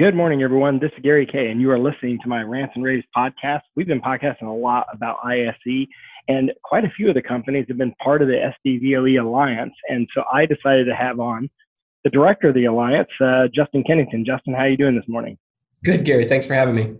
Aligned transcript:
Good 0.00 0.14
morning, 0.14 0.42
everyone. 0.42 0.78
This 0.78 0.90
is 0.96 1.02
Gary 1.02 1.26
Kayye, 1.26 1.50
and 1.50 1.60
you 1.60 1.70
are 1.70 1.78
listening 1.78 2.18
to 2.22 2.26
my 2.26 2.40
Rants 2.40 2.72
and 2.74 2.82
Raves 2.82 3.04
podcast. 3.14 3.60
We've 3.76 3.86
been 3.86 4.00
podcasting 4.00 4.48
a 4.48 4.50
lot 4.50 4.86
about 4.94 5.18
ISE, 5.22 5.86
and 6.26 6.50
quite 6.64 6.86
a 6.86 6.90
few 6.96 7.10
of 7.10 7.14
the 7.14 7.20
companies 7.20 7.66
have 7.68 7.76
been 7.76 7.92
part 8.02 8.22
of 8.22 8.28
the 8.28 8.50
SDVOE 8.66 9.20
Alliance. 9.20 9.74
And 9.90 10.08
so 10.14 10.24
I 10.32 10.46
decided 10.46 10.86
to 10.86 10.96
have 10.96 11.20
on 11.20 11.50
the 12.02 12.08
director 12.08 12.48
of 12.48 12.54
the 12.54 12.64
Alliance, 12.64 13.10
uh, 13.22 13.48
Justin 13.54 13.84
Kennington. 13.86 14.24
Justin, 14.24 14.54
how 14.54 14.60
are 14.60 14.70
you 14.70 14.78
doing 14.78 14.96
this 14.96 15.04
morning? 15.06 15.36
Good, 15.84 16.06
Gary. 16.06 16.26
Thanks 16.26 16.46
for 16.46 16.54
having 16.54 16.76
me. 16.76 16.94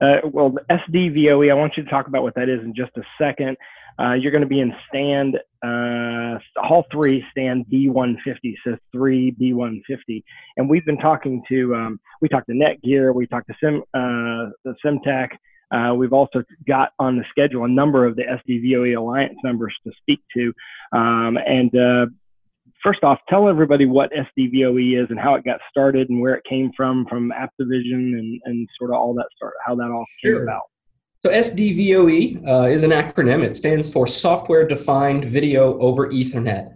Uh, 0.00 0.26
well, 0.32 0.48
the 0.48 0.62
SDVOE, 0.70 1.50
I 1.50 1.54
want 1.54 1.74
you 1.76 1.84
to 1.84 1.90
talk 1.90 2.06
about 2.06 2.22
what 2.22 2.34
that 2.36 2.48
is 2.48 2.60
in 2.60 2.74
just 2.74 2.92
a 2.96 3.02
second. 3.20 3.58
Uh, 3.98 4.12
you're 4.12 4.32
going 4.32 4.42
to 4.42 4.48
be 4.48 4.60
in 4.60 4.72
stand 4.88 5.36
uh, 5.62 6.38
Hall 6.56 6.84
three, 6.92 7.24
stand 7.30 7.66
B150, 7.72 8.54
so 8.64 8.76
three 8.92 9.32
B150, 9.40 10.22
and 10.56 10.68
we've 10.68 10.84
been 10.84 10.98
talking 10.98 11.42
to 11.48 11.74
um, 11.74 12.00
we 12.20 12.28
talked 12.28 12.48
to 12.48 12.52
Netgear, 12.52 13.14
we 13.14 13.26
talked 13.26 13.48
to 13.48 13.54
Sim 13.62 13.82
uh, 13.94 14.50
the 14.64 14.74
Semtech. 14.84 15.28
Uh, 15.74 15.92
we've 15.94 16.12
also 16.12 16.44
got 16.68 16.90
on 17.00 17.16
the 17.16 17.24
schedule 17.30 17.64
a 17.64 17.68
number 17.68 18.06
of 18.06 18.14
the 18.14 18.22
SDVOE 18.22 18.96
Alliance 18.96 19.36
members 19.42 19.74
to 19.84 19.92
speak 20.00 20.20
to, 20.36 20.52
um, 20.92 21.36
and 21.44 21.74
uh, 21.76 22.06
first 22.82 23.02
off, 23.02 23.18
tell 23.28 23.48
everybody 23.48 23.84
what 23.86 24.10
SDVOE 24.12 25.02
is 25.02 25.08
and 25.10 25.18
how 25.18 25.34
it 25.34 25.44
got 25.44 25.58
started 25.68 26.08
and 26.08 26.20
where 26.20 26.34
it 26.34 26.44
came 26.48 26.70
from, 26.76 27.04
from 27.08 27.32
Aptovision 27.32 28.16
and, 28.18 28.40
and 28.44 28.68
sort 28.78 28.90
of 28.90 28.96
all 28.96 29.12
that 29.14 29.26
start, 29.36 29.54
how 29.66 29.74
that 29.74 29.90
all 29.90 30.04
came 30.22 30.34
Sure. 30.34 30.42
about. 30.44 30.62
So 31.26 31.32
SDVOE 31.32 32.46
uh, 32.46 32.68
is 32.68 32.84
an 32.84 32.92
acronym. 32.92 33.42
It 33.42 33.56
stands 33.56 33.90
for 33.90 34.06
Software 34.06 34.64
Defined 34.64 35.24
Video 35.24 35.76
over 35.80 36.08
Ethernet. 36.08 36.68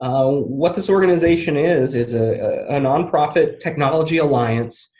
Uh, 0.00 0.30
what 0.32 0.74
this 0.74 0.90
organization 0.90 1.56
is 1.56 1.94
is 1.94 2.12
a, 2.12 2.66
a 2.70 2.80
nonprofit 2.80 3.60
technology 3.60 4.18
alliance 4.18 4.92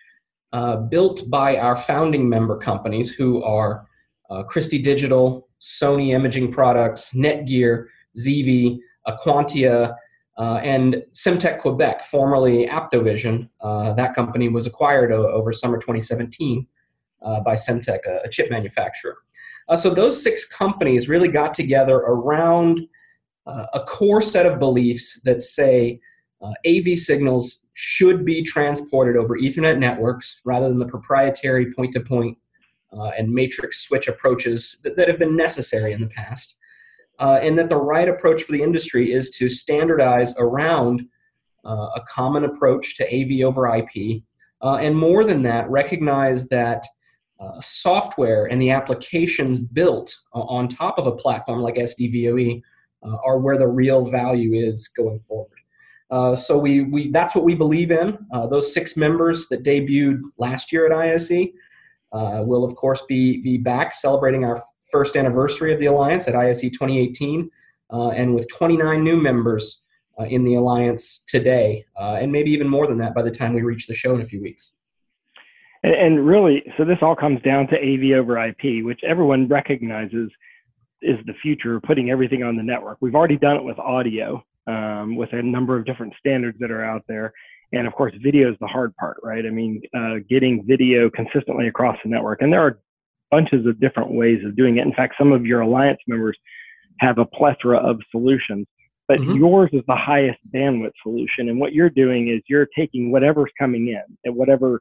uh, 0.53 0.77
built 0.77 1.29
by 1.29 1.57
our 1.57 1.75
founding 1.75 2.29
member 2.29 2.57
companies, 2.57 3.11
who 3.11 3.43
are 3.43 3.85
uh, 4.31 4.45
Christie 4.45 4.81
Digital, 4.81 5.49
Sony 5.61 6.15
Imaging 6.15 6.53
Products, 6.53 7.15
Netgear, 7.15 7.87
ZeeVee, 8.17 8.79
Aquantia, 9.09 9.97
uh, 10.39 10.61
and 10.63 11.03
Semtech 11.13 11.59
Quebec, 11.59 12.05
formerly 12.05 12.69
Aptovision. 12.69 13.49
Uh, 13.61 13.93
that 13.95 14.15
company 14.15 14.49
was 14.49 14.67
acquired 14.67 15.11
over 15.11 15.53
summer 15.53 15.79
2017 15.79 16.69
uh, 17.25 17.41
by 17.41 17.55
Semtech, 17.55 18.01
a, 18.07 18.21
a 18.25 18.29
chip 18.29 18.51
manufacturer. 18.51 19.17
Uh, 19.69 19.77
so 19.77 19.91
those 19.91 20.23
six 20.23 20.47
companies 20.47 21.09
really 21.09 21.29
got 21.29 21.55
together 21.55 21.97
around 21.97 22.81
uh, 23.47 23.67
a 23.75 23.81
core 23.81 24.23
set 24.23 24.47
of 24.47 24.59
beliefs 24.59 25.21
that 25.25 25.43
say 25.43 26.01
uh, 26.43 26.53
AV 26.67 26.99
signals 26.99 27.61
should 27.73 28.25
be 28.25 28.43
transported 28.43 29.17
over 29.17 29.37
Ethernet 29.37 29.79
networks 29.79 30.41
rather 30.45 30.69
than 30.69 30.79
the 30.79 30.87
proprietary 30.87 31.73
point-to-point 31.73 32.39
uh, 32.93 33.11
and 33.19 33.33
matrix 33.33 33.81
switch 33.81 34.07
approaches 34.07 34.79
that, 34.85 34.97
that 34.97 35.09
have 35.09 35.19
been 35.19 35.37
necessary 35.37 35.93
in 35.93 36.01
the 36.01 36.07
past. 36.09 36.59
Uh, 37.19 37.39
and 37.43 37.59
that 37.59 37.69
the 37.69 37.77
right 37.77 38.09
approach 38.09 38.43
for 38.43 38.53
the 38.53 38.63
industry 38.63 39.13
is 39.13 39.31
to 39.31 39.49
standardize 39.49 40.35
around 40.39 41.07
a 41.67 42.01
common 42.07 42.45
approach 42.45 42.95
to 42.95 43.05
AV 43.07 43.43
over 43.43 43.75
IP, 43.75 44.23
uh, 44.65 44.77
and 44.77 44.97
more 44.97 45.25
than 45.25 45.43
that, 45.43 45.69
recognize 45.69 46.49
that 46.49 46.87
uh, 47.41 47.61
software 47.61 48.47
and 48.47 48.61
the 48.63 48.71
applications 48.71 49.59
built 49.59 50.15
on 50.33 50.69
top 50.69 50.99
of 50.99 51.07
a 51.07 51.13
platform 51.13 51.61
like 51.61 51.75
SDVOE 51.75 52.63
uh, 53.05 53.17
are 53.25 53.39
where 53.39 53.59
the 53.59 53.67
real 53.67 54.09
value 54.09 54.55
is 54.55 54.89
going 54.89 55.19
forward. 55.19 55.59
Uh, 56.11 56.37
so 56.37 56.59
we, 56.59 56.83
we 56.83 57.11
that's 57.11 57.35
what 57.35 57.45
we 57.45 57.55
believe 57.55 57.91
in. 57.91 58.17
Uh, 58.33 58.47
those 58.47 58.73
six 58.73 58.97
members 58.97 59.49
that 59.49 59.63
debuted 59.63 60.21
last 60.39 60.73
year 60.73 60.87
at 60.87 60.93
ISE 60.93 61.49
uh, 62.13 62.43
will 62.45 62.65
of 62.65 62.75
course 62.77 63.03
be 63.09 63.43
be 63.43 63.59
back 63.59 63.93
celebrating 63.93 64.45
our 64.45 64.63
first 64.91 65.17
anniversary 65.17 65.73
of 65.73 65.81
the 65.81 65.87
alliance 65.87 66.29
at 66.29 66.37
ISE 66.37 66.61
2018, 66.61 67.51
uh, 67.93 68.11
and 68.11 68.35
with 68.35 68.49
29 68.49 69.03
new 69.03 69.17
members 69.17 69.83
in 70.29 70.45
the 70.45 70.55
alliance 70.55 71.25
today, 71.27 71.85
and 71.99 72.31
maybe 72.31 72.49
even 72.53 72.69
more 72.69 72.87
than 72.87 72.97
that 72.97 73.15
by 73.15 73.23
the 73.23 73.31
time 73.31 73.53
we 73.53 73.63
reach 73.63 73.89
the 73.89 73.95
show 73.95 74.15
in 74.15 74.21
a 74.21 74.25
few 74.25 74.41
weeks. 74.41 74.77
And, 75.85 75.95
and 75.95 76.27
really, 76.27 76.65
so 76.77 76.85
this 76.85 76.99
all 77.03 77.15
comes 77.15 77.41
down 77.43 77.69
to 77.69 77.77
AV 77.77 78.19
over 78.19 78.45
IP, 78.45 78.85
which 78.85 79.01
everyone 79.07 79.47
recognizes 79.47 80.31
is 81.03 81.19
the 81.27 81.35
future 81.43 81.77
of 81.77 81.83
putting 81.83 82.11
everything 82.11 82.43
on 82.43 82.57
the 82.57 82.63
network. 82.63 82.99
We've 83.01 83.15
already 83.15 83.37
done 83.37 83.57
it 83.57 83.65
with 83.65 83.79
audio, 83.79 84.43
um, 84.67 85.17
with 85.17 85.33
a 85.33 85.43
number 85.43 85.77
of 85.77 85.85
different 85.85 86.15
standards 86.19 86.59
that 86.61 86.71
are 86.71 86.83
out 86.85 87.03
there. 87.07 87.33
And 87.73 87.87
of 87.87 87.93
course, 87.93 88.13
video 88.23 88.51
is 88.51 88.57
the 88.61 88.67
hard 88.67 88.97
part, 88.97 89.19
right? 89.23 89.45
I 89.45 89.51
mean, 89.51 89.83
uh, 89.95 90.17
getting 90.29 90.65
video 90.67 91.11
consistently 91.11 91.69
across 91.69 91.99
the 92.03 92.11
network. 92.11 92.41
And 92.41 92.53
there 92.53 92.63
are 92.63 92.79
bunches 93.31 93.67
of 93.67 93.79
different 93.81 94.13
ways 94.13 94.43
of 94.45 94.57
doing 94.57 94.79
it. 94.79 94.87
In 94.87 94.95
fact, 94.95 95.17
some 95.19 95.33
of 95.33 95.45
your 95.45 95.61
alliance 95.61 96.01
members 96.07 96.39
have 97.01 97.19
a 97.19 97.25
plethora 97.27 97.79
of 97.79 98.01
solutions, 98.11 98.67
but 99.09 99.19
Mhm. 99.19 99.37
yours 99.37 99.71
is 99.73 99.83
the 99.87 99.97
highest 99.97 100.39
bandwidth 100.53 100.93
solution. 101.03 101.49
And 101.49 101.59
what 101.59 101.75
you're 101.75 101.91
doing 101.91 102.29
is 102.29 102.41
you're 102.47 102.69
taking 102.77 103.11
whatever's 103.11 103.51
coming 103.59 103.89
in 103.89 104.03
at 104.25 104.33
whatever 104.35 104.81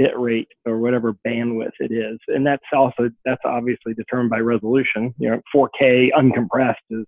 bit 0.00 0.18
rate 0.18 0.48
or 0.64 0.78
whatever 0.78 1.14
bandwidth 1.26 1.72
it 1.78 1.92
is. 1.92 2.18
And 2.28 2.46
that's 2.46 2.64
also, 2.72 3.10
that's 3.26 3.42
obviously 3.44 3.92
determined 3.92 4.30
by 4.30 4.38
resolution. 4.38 5.14
You 5.18 5.30
know, 5.30 5.40
4K 5.54 6.08
uncompressed 6.16 6.74
is, 6.88 7.04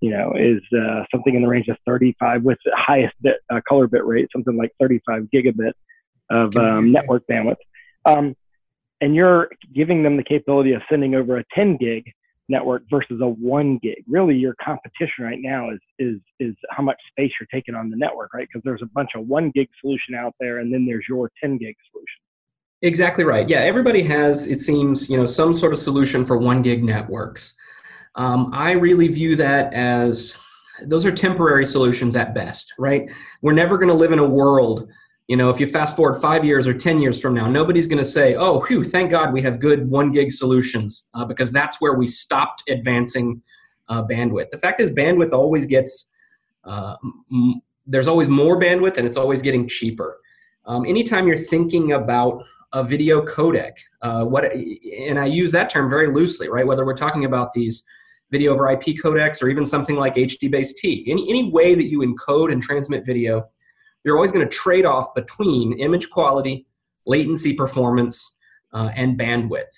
you 0.00 0.10
know, 0.10 0.32
is 0.36 0.60
uh, 0.76 1.04
something 1.12 1.36
in 1.36 1.42
the 1.42 1.48
range 1.48 1.68
of 1.68 1.76
35 1.86 2.42
with 2.42 2.58
the 2.64 2.72
highest 2.76 3.14
bit, 3.22 3.36
uh, 3.48 3.60
color 3.68 3.86
bit 3.86 4.04
rate, 4.04 4.28
something 4.32 4.56
like 4.56 4.72
35 4.80 5.28
gigabit 5.32 5.72
of 6.30 6.56
um, 6.56 6.90
network 6.90 7.22
bandwidth. 7.30 7.54
Um, 8.06 8.34
and 9.00 9.14
you're 9.14 9.48
giving 9.72 10.02
them 10.02 10.16
the 10.16 10.24
capability 10.24 10.72
of 10.72 10.82
sending 10.90 11.14
over 11.14 11.38
a 11.38 11.44
10 11.54 11.76
gig 11.76 12.04
network 12.48 12.82
versus 12.90 13.20
a 13.20 13.26
one 13.26 13.78
gig. 13.80 14.02
Really, 14.08 14.34
your 14.34 14.56
competition 14.62 15.24
right 15.24 15.38
now 15.40 15.70
is 15.70 15.78
is 15.98 16.18
is 16.40 16.54
how 16.70 16.82
much 16.82 16.98
space 17.10 17.30
you're 17.38 17.48
taking 17.52 17.74
on 17.76 17.88
the 17.88 17.96
network, 17.96 18.34
right? 18.34 18.48
Because 18.48 18.62
there's 18.64 18.82
a 18.82 18.90
bunch 18.94 19.10
of 19.14 19.26
one 19.28 19.50
gig 19.54 19.68
solution 19.80 20.14
out 20.16 20.34
there, 20.40 20.58
and 20.58 20.72
then 20.72 20.84
there's 20.84 21.04
your 21.08 21.30
10 21.40 21.58
gig 21.58 21.76
solution. 21.92 22.21
Exactly 22.82 23.22
right. 23.22 23.48
Yeah, 23.48 23.60
everybody 23.60 24.02
has, 24.02 24.48
it 24.48 24.60
seems, 24.60 25.08
you 25.08 25.16
know, 25.16 25.26
some 25.26 25.54
sort 25.54 25.72
of 25.72 25.78
solution 25.78 26.24
for 26.26 26.36
one 26.36 26.62
gig 26.62 26.82
networks. 26.82 27.54
Um, 28.16 28.50
I 28.52 28.72
really 28.72 29.06
view 29.08 29.36
that 29.36 29.72
as 29.72 30.36
those 30.84 31.06
are 31.06 31.12
temporary 31.12 31.64
solutions 31.64 32.16
at 32.16 32.34
best, 32.34 32.74
right? 32.78 33.10
We're 33.40 33.52
never 33.52 33.78
going 33.78 33.88
to 33.88 33.94
live 33.94 34.10
in 34.10 34.18
a 34.18 34.28
world, 34.28 34.88
you 35.28 35.36
know, 35.36 35.48
if 35.48 35.60
you 35.60 35.66
fast 35.66 35.94
forward 35.94 36.20
five 36.20 36.44
years 36.44 36.66
or 36.66 36.74
10 36.74 37.00
years 37.00 37.20
from 37.20 37.34
now, 37.34 37.46
nobody's 37.46 37.86
going 37.86 37.98
to 37.98 38.04
say, 38.04 38.34
oh, 38.34 38.60
whew, 38.60 38.82
thank 38.82 39.12
God 39.12 39.32
we 39.32 39.40
have 39.42 39.60
good 39.60 39.88
one 39.88 40.10
gig 40.10 40.32
solutions, 40.32 41.08
uh, 41.14 41.24
because 41.24 41.52
that's 41.52 41.80
where 41.80 41.94
we 41.94 42.08
stopped 42.08 42.64
advancing 42.68 43.40
uh, 43.88 44.02
bandwidth. 44.02 44.50
The 44.50 44.58
fact 44.58 44.80
is, 44.80 44.90
bandwidth 44.90 45.32
always 45.32 45.66
gets, 45.66 46.10
uh, 46.64 46.96
m- 47.32 47.62
there's 47.86 48.08
always 48.08 48.28
more 48.28 48.58
bandwidth 48.58 48.96
and 48.96 49.06
it's 49.06 49.16
always 49.16 49.40
getting 49.40 49.68
cheaper. 49.68 50.18
Um, 50.66 50.84
anytime 50.84 51.26
you're 51.28 51.36
thinking 51.36 51.92
about 51.92 52.44
a 52.72 52.82
video 52.82 53.24
codec. 53.24 53.72
Uh, 54.00 54.24
what 54.24 54.44
and 54.44 55.18
I 55.18 55.26
use 55.26 55.52
that 55.52 55.70
term 55.70 55.90
very 55.90 56.12
loosely, 56.12 56.48
right? 56.48 56.66
Whether 56.66 56.86
we're 56.86 56.94
talking 56.94 57.24
about 57.24 57.52
these 57.52 57.84
video 58.30 58.52
over 58.52 58.70
IP 58.70 58.96
codecs 59.02 59.42
or 59.42 59.48
even 59.48 59.66
something 59.66 59.96
like 59.96 60.14
HDBaseT, 60.14 61.04
any 61.06 61.28
any 61.28 61.50
way 61.50 61.74
that 61.74 61.88
you 61.88 62.00
encode 62.00 62.50
and 62.50 62.62
transmit 62.62 63.04
video, 63.04 63.48
you're 64.04 64.16
always 64.16 64.32
going 64.32 64.48
to 64.48 64.54
trade 64.54 64.86
off 64.86 65.14
between 65.14 65.78
image 65.78 66.10
quality, 66.10 66.66
latency 67.06 67.54
performance, 67.54 68.36
uh, 68.72 68.90
and 68.94 69.18
bandwidth. 69.18 69.74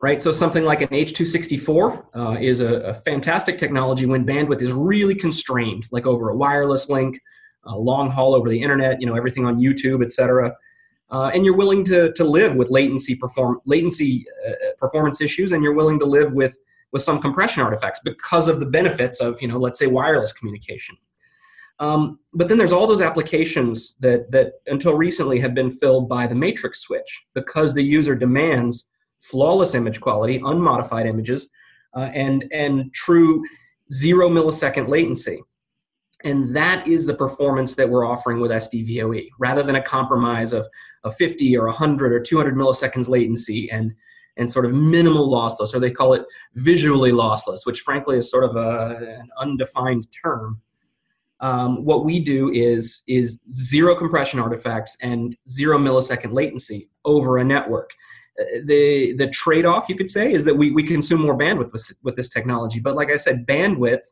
Right, 0.00 0.20
so 0.20 0.32
something 0.32 0.64
like 0.64 0.82
an 0.82 0.88
H264 0.88 2.04
uh, 2.16 2.36
is 2.40 2.58
a, 2.58 2.74
a 2.80 2.94
fantastic 2.94 3.56
technology 3.56 4.04
when 4.04 4.26
bandwidth 4.26 4.60
is 4.60 4.72
really 4.72 5.14
constrained, 5.14 5.86
like 5.92 6.06
over 6.06 6.30
a 6.30 6.36
wireless 6.36 6.88
link, 6.88 7.16
uh, 7.64 7.76
long 7.76 8.10
haul 8.10 8.34
over 8.34 8.48
the 8.48 8.60
internet, 8.60 9.00
you 9.00 9.06
know, 9.06 9.14
everything 9.14 9.46
on 9.46 9.60
YouTube, 9.60 10.02
et 10.02 10.10
cetera 10.10 10.52
uh, 11.12 11.30
and 11.34 11.44
you're 11.44 11.56
willing 11.56 11.84
to, 11.84 12.10
to 12.14 12.24
live 12.24 12.56
with 12.56 12.70
latency 12.70 13.14
perform 13.14 13.60
latency 13.66 14.24
uh, 14.48 14.52
performance 14.78 15.20
issues, 15.20 15.52
and 15.52 15.62
you're 15.62 15.74
willing 15.74 15.98
to 15.98 16.06
live 16.06 16.32
with 16.32 16.58
with 16.90 17.02
some 17.02 17.20
compression 17.20 17.62
artifacts 17.62 18.00
because 18.04 18.48
of 18.48 18.60
the 18.60 18.66
benefits 18.66 19.20
of 19.20 19.40
you 19.40 19.46
know 19.46 19.58
let's 19.58 19.78
say 19.78 19.86
wireless 19.86 20.32
communication. 20.32 20.96
Um, 21.78 22.18
but 22.32 22.48
then 22.48 22.58
there's 22.58 22.72
all 22.72 22.86
those 22.86 23.02
applications 23.02 23.94
that 24.00 24.30
that 24.30 24.54
until 24.66 24.94
recently 24.94 25.38
have 25.40 25.54
been 25.54 25.70
filled 25.70 26.08
by 26.08 26.26
the 26.26 26.34
matrix 26.34 26.80
switch 26.80 27.26
because 27.34 27.74
the 27.74 27.84
user 27.84 28.14
demands 28.14 28.88
flawless 29.18 29.74
image 29.74 30.00
quality, 30.00 30.40
unmodified 30.44 31.06
images, 31.06 31.48
uh, 31.94 32.10
and 32.14 32.44
and 32.52 32.92
true 32.94 33.44
zero 33.92 34.30
millisecond 34.30 34.88
latency. 34.88 35.42
And 36.24 36.54
that 36.54 36.86
is 36.86 37.06
the 37.06 37.14
performance 37.14 37.74
that 37.74 37.88
we're 37.88 38.06
offering 38.06 38.40
with 38.40 38.50
SDVOE, 38.50 39.28
rather 39.38 39.62
than 39.62 39.76
a 39.76 39.82
compromise 39.82 40.52
of, 40.52 40.66
of 41.04 41.14
50 41.16 41.56
or 41.56 41.66
100 41.66 42.12
or 42.12 42.20
200 42.20 42.54
milliseconds 42.54 43.08
latency 43.08 43.70
and, 43.70 43.92
and 44.36 44.50
sort 44.50 44.64
of 44.64 44.72
minimal 44.72 45.30
lossless, 45.30 45.74
or 45.74 45.80
they 45.80 45.90
call 45.90 46.14
it 46.14 46.24
visually 46.54 47.12
lossless, 47.12 47.66
which 47.66 47.80
frankly 47.80 48.16
is 48.16 48.30
sort 48.30 48.44
of 48.44 48.56
a, 48.56 48.96
an 49.20 49.28
undefined 49.38 50.06
term. 50.12 50.60
um, 51.42 51.84
what 51.84 52.04
we 52.04 52.20
do 52.20 52.50
is 52.50 53.02
is 53.08 53.40
zero 53.50 53.94
compression 53.96 54.38
artifacts 54.38 54.96
and 55.02 55.36
zero 55.48 55.76
millisecond 55.76 56.32
latency 56.32 56.88
over 57.04 57.38
a 57.38 57.44
network. 57.44 57.90
Uh, 58.40 58.60
the 58.64 59.14
the 59.18 59.28
trade 59.28 59.66
off 59.66 59.88
you 59.88 59.96
could 59.96 60.08
say 60.08 60.32
is 60.32 60.44
that 60.44 60.56
we, 60.56 60.70
we 60.70 60.84
consume 60.84 61.20
more 61.20 61.36
bandwidth 61.36 61.72
with, 61.72 61.92
with 62.02 62.16
this 62.16 62.28
technology. 62.28 62.80
But 62.80 62.94
like 62.94 63.10
I 63.10 63.16
said, 63.16 63.46
bandwidth 63.46 64.06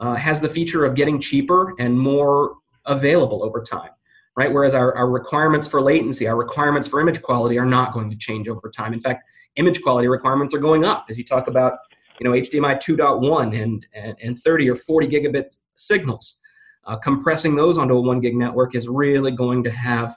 uh, 0.00 0.14
has 0.14 0.40
the 0.40 0.48
feature 0.48 0.84
of 0.84 0.94
getting 0.94 1.20
cheaper 1.20 1.74
and 1.78 1.98
more 1.98 2.56
available 2.86 3.44
over 3.44 3.62
time, 3.62 3.90
right? 4.36 4.52
Whereas 4.52 4.74
our, 4.74 4.96
our 4.96 5.08
requirements 5.08 5.66
for 5.66 5.80
latency, 5.80 6.26
our 6.26 6.36
requirements 6.36 6.88
for 6.88 7.00
image 7.00 7.22
quality 7.22 7.58
are 7.58 7.66
not 7.66 7.92
going 7.92 8.10
to 8.10 8.16
change 8.16 8.48
over 8.48 8.70
time. 8.70 8.92
In 8.92 9.00
fact, 9.00 9.24
image 9.56 9.82
quality 9.82 10.08
requirements 10.08 10.54
are 10.54 10.58
going 10.58 10.84
up 10.84 11.06
as 11.10 11.18
you 11.18 11.24
talk 11.24 11.46
about 11.46 11.74
you 12.18 12.24
know 12.24 12.32
HDMI 12.32 12.76
2.1 12.76 13.62
and, 13.62 13.86
and, 13.94 14.16
and 14.22 14.36
30 14.36 14.70
or 14.70 14.74
40 14.74 15.08
gigabit 15.08 15.56
signals. 15.74 16.40
Uh, 16.86 16.96
compressing 16.96 17.54
those 17.54 17.76
onto 17.76 17.94
a 17.94 18.00
one 18.00 18.20
gig 18.20 18.34
network 18.34 18.74
is 18.74 18.88
really 18.88 19.30
going 19.30 19.62
to 19.62 19.70
have 19.70 20.16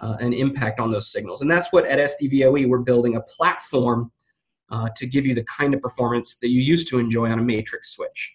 uh, 0.00 0.16
an 0.20 0.32
impact 0.32 0.80
on 0.80 0.90
those 0.90 1.10
signals. 1.12 1.40
And 1.40 1.50
that's 1.50 1.72
what 1.72 1.86
at 1.86 1.98
SDVOE 1.98 2.68
we're 2.68 2.78
building 2.78 3.16
a 3.16 3.20
platform 3.22 4.10
uh, 4.70 4.88
to 4.96 5.06
give 5.06 5.24
you 5.24 5.34
the 5.34 5.44
kind 5.44 5.72
of 5.72 5.80
performance 5.80 6.36
that 6.36 6.48
you 6.48 6.60
used 6.60 6.88
to 6.88 6.98
enjoy 6.98 7.30
on 7.30 7.38
a 7.38 7.42
matrix 7.42 7.90
switch. 7.94 8.34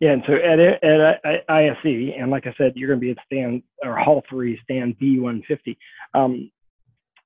Yeah, 0.00 0.12
and 0.12 0.22
so 0.26 0.34
at, 0.34 0.60
at 0.60 1.44
ISE, 1.48 2.12
and 2.18 2.30
like 2.30 2.46
I 2.46 2.54
said, 2.58 2.72
you're 2.74 2.88
going 2.88 3.00
to 3.00 3.06
be 3.06 3.10
at 3.12 3.18
stand 3.24 3.62
or 3.82 3.96
Hall 3.96 4.22
Three, 4.28 4.60
stand 4.64 4.96
B150. 5.00 5.76
Um, 6.14 6.50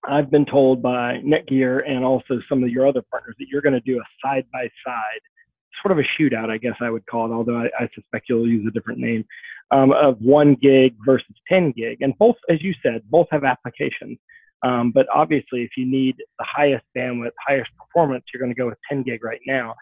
I've 0.09 0.31
been 0.31 0.47
told 0.47 0.83
by 0.83 1.21
Netgear 1.25 1.89
and 1.89 2.05
also 2.05 2.41
some 2.49 2.63
of 2.63 2.71
your 2.71 2.87
other 2.87 3.03
partners 3.11 3.37
that 3.39 3.47
you're 3.51 3.61
going 3.61 3.75
to 3.75 3.81
do 3.81 3.99
a 3.99 4.05
side 4.27 4.47
by 4.53 4.63
side, 4.87 5.21
sort 5.83 5.93
of 5.93 5.99
a 5.99 6.23
shootout, 6.23 6.49
I 6.49 6.59
guess 6.59 6.75
I 6.81 6.91
would 6.91 7.05
call 7.07 7.31
it, 7.31 7.35
although 7.35 7.57
I, 7.57 7.67
I 7.79 7.89
suspect 7.95 8.27
you'll 8.29 8.49
use 8.49 8.67
a 8.67 8.71
different 8.71 8.99
name, 8.99 9.25
um, 9.71 9.93
of 9.93 10.19
one 10.21 10.57
gig 10.61 10.95
versus 11.05 11.35
10 11.49 11.73
gig. 11.73 11.99
And 12.01 12.17
both, 12.19 12.37
as 12.49 12.63
you 12.63 12.75
said, 12.83 13.03
both 13.11 13.27
have 13.31 13.45
applications. 13.45 14.19
Um, 14.63 14.91
but 14.95 15.07
obviously, 15.15 15.63
if 15.63 15.71
you 15.77 15.87
need 15.87 16.17
the 16.39 16.47
highest 16.49 16.85
bandwidth, 16.97 17.33
highest 17.47 17.71
performance, 17.79 18.25
you're 18.33 18.41
going 18.41 18.55
to 18.55 18.59
go 18.59 18.67
with 18.67 18.79
10 18.89 19.03
gig 19.03 19.25
right 19.25 19.41
now. 19.47 19.75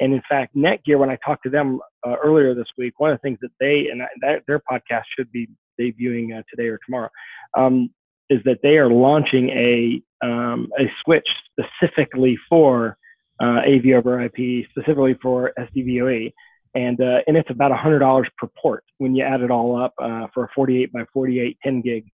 And 0.00 0.12
in 0.12 0.22
fact, 0.28 0.56
Netgear, 0.56 0.98
when 0.98 1.10
I 1.10 1.18
talked 1.24 1.44
to 1.44 1.50
them 1.50 1.80
uh, 2.06 2.16
earlier 2.22 2.54
this 2.54 2.66
week, 2.76 2.98
one 2.98 3.10
of 3.10 3.18
the 3.18 3.22
things 3.22 3.38
that 3.42 3.52
they 3.60 3.88
and 3.90 4.00
that, 4.22 4.42
their 4.46 4.60
podcast 4.70 5.02
should 5.16 5.30
be 5.30 5.48
debuting 5.80 6.36
uh, 6.36 6.42
today 6.50 6.68
or 6.68 6.78
tomorrow 6.84 7.08
um, 7.56 7.90
is 8.30 8.40
that 8.44 8.58
they 8.62 8.76
are 8.76 8.90
launching 8.90 9.50
a 9.50 10.02
um, 10.24 10.68
a 10.78 10.84
switch 11.04 11.28
specifically 11.50 12.38
for 12.48 12.96
uh, 13.42 13.60
AV 13.66 13.86
over 13.94 14.20
IP, 14.22 14.66
specifically 14.70 15.14
for 15.22 15.52
SDVOE, 15.58 16.32
and 16.74 17.00
uh, 17.00 17.18
and 17.26 17.36
it's 17.36 17.50
about 17.50 17.72
hundred 17.72 18.00
dollars 18.00 18.28
per 18.38 18.48
port 18.60 18.84
when 18.98 19.14
you 19.14 19.24
add 19.24 19.42
it 19.42 19.50
all 19.50 19.80
up 19.80 19.94
uh, 20.02 20.26
for 20.32 20.44
a 20.44 20.48
48 20.54 20.92
by 20.92 21.04
48 21.12 21.56
10 21.62 21.80
gig 21.82 22.06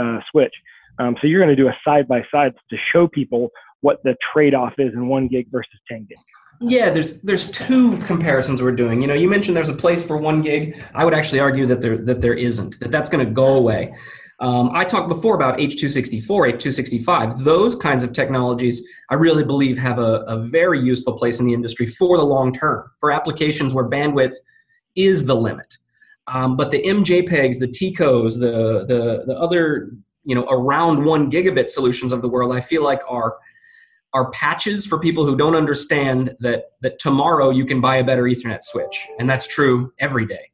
uh, 0.00 0.20
switch. 0.30 0.54
Um, 0.98 1.16
so 1.20 1.26
you're 1.26 1.42
going 1.42 1.54
to 1.54 1.62
do 1.62 1.68
a 1.68 1.76
side 1.84 2.08
by 2.08 2.22
side 2.32 2.54
to 2.70 2.76
show 2.92 3.06
people 3.06 3.50
what 3.80 4.02
the 4.02 4.16
trade 4.32 4.54
off 4.54 4.72
is 4.78 4.92
in 4.94 5.08
one 5.08 5.28
gig 5.28 5.46
versus 5.50 5.78
10 5.88 6.06
gig. 6.08 6.18
Yeah, 6.60 6.90
there's 6.90 7.20
there's 7.20 7.50
two 7.50 7.98
comparisons 7.98 8.62
we're 8.62 8.72
doing. 8.72 9.00
You 9.02 9.08
know, 9.08 9.14
you 9.14 9.28
mentioned 9.28 9.56
there's 9.56 9.68
a 9.68 9.74
place 9.74 10.02
for 10.02 10.16
one 10.16 10.42
gig. 10.42 10.82
I 10.94 11.04
would 11.04 11.14
actually 11.14 11.40
argue 11.40 11.66
that 11.66 11.80
there 11.80 11.98
that 11.98 12.20
there 12.20 12.34
isn't. 12.34 12.80
That 12.80 12.90
that's 12.90 13.08
going 13.08 13.26
to 13.26 13.30
go 13.30 13.56
away. 13.56 13.94
Um, 14.38 14.70
I 14.74 14.84
talked 14.84 15.08
before 15.08 15.34
about 15.34 15.58
H264, 15.58 16.26
H265. 16.26 17.42
Those 17.42 17.74
kinds 17.74 18.02
of 18.02 18.12
technologies, 18.12 18.82
I 19.10 19.14
really 19.14 19.44
believe, 19.44 19.78
have 19.78 19.98
a, 19.98 20.24
a 20.26 20.38
very 20.38 20.78
useful 20.78 21.14
place 21.14 21.40
in 21.40 21.46
the 21.46 21.54
industry 21.54 21.86
for 21.86 22.18
the 22.18 22.24
long 22.24 22.52
term, 22.52 22.90
for 22.98 23.10
applications 23.10 23.72
where 23.72 23.88
bandwidth 23.88 24.34
is 24.94 25.24
the 25.24 25.34
limit. 25.34 25.78
Um, 26.28 26.56
but 26.56 26.70
the 26.70 26.82
MJPEGs, 26.82 27.60
the 27.60 27.68
TICOs, 27.68 28.38
the, 28.38 28.84
the, 28.86 29.24
the 29.26 29.38
other, 29.38 29.92
you 30.24 30.34
know, 30.34 30.44
around 30.50 31.04
one 31.04 31.30
gigabit 31.30 31.68
solutions 31.68 32.12
of 32.12 32.20
the 32.20 32.28
world, 32.28 32.54
I 32.54 32.60
feel 32.60 32.82
like 32.82 33.00
are 33.08 33.36
are 34.16 34.30
patches 34.30 34.86
for 34.86 34.98
people 34.98 35.26
who 35.26 35.36
don't 35.36 35.54
understand 35.54 36.34
that 36.40 36.70
that 36.80 36.98
tomorrow 36.98 37.50
you 37.50 37.66
can 37.66 37.82
buy 37.82 37.96
a 37.96 38.04
better 38.04 38.22
Ethernet 38.22 38.62
switch, 38.62 39.06
and 39.18 39.28
that's 39.28 39.46
true 39.46 39.92
every 39.98 40.24
day. 40.24 40.50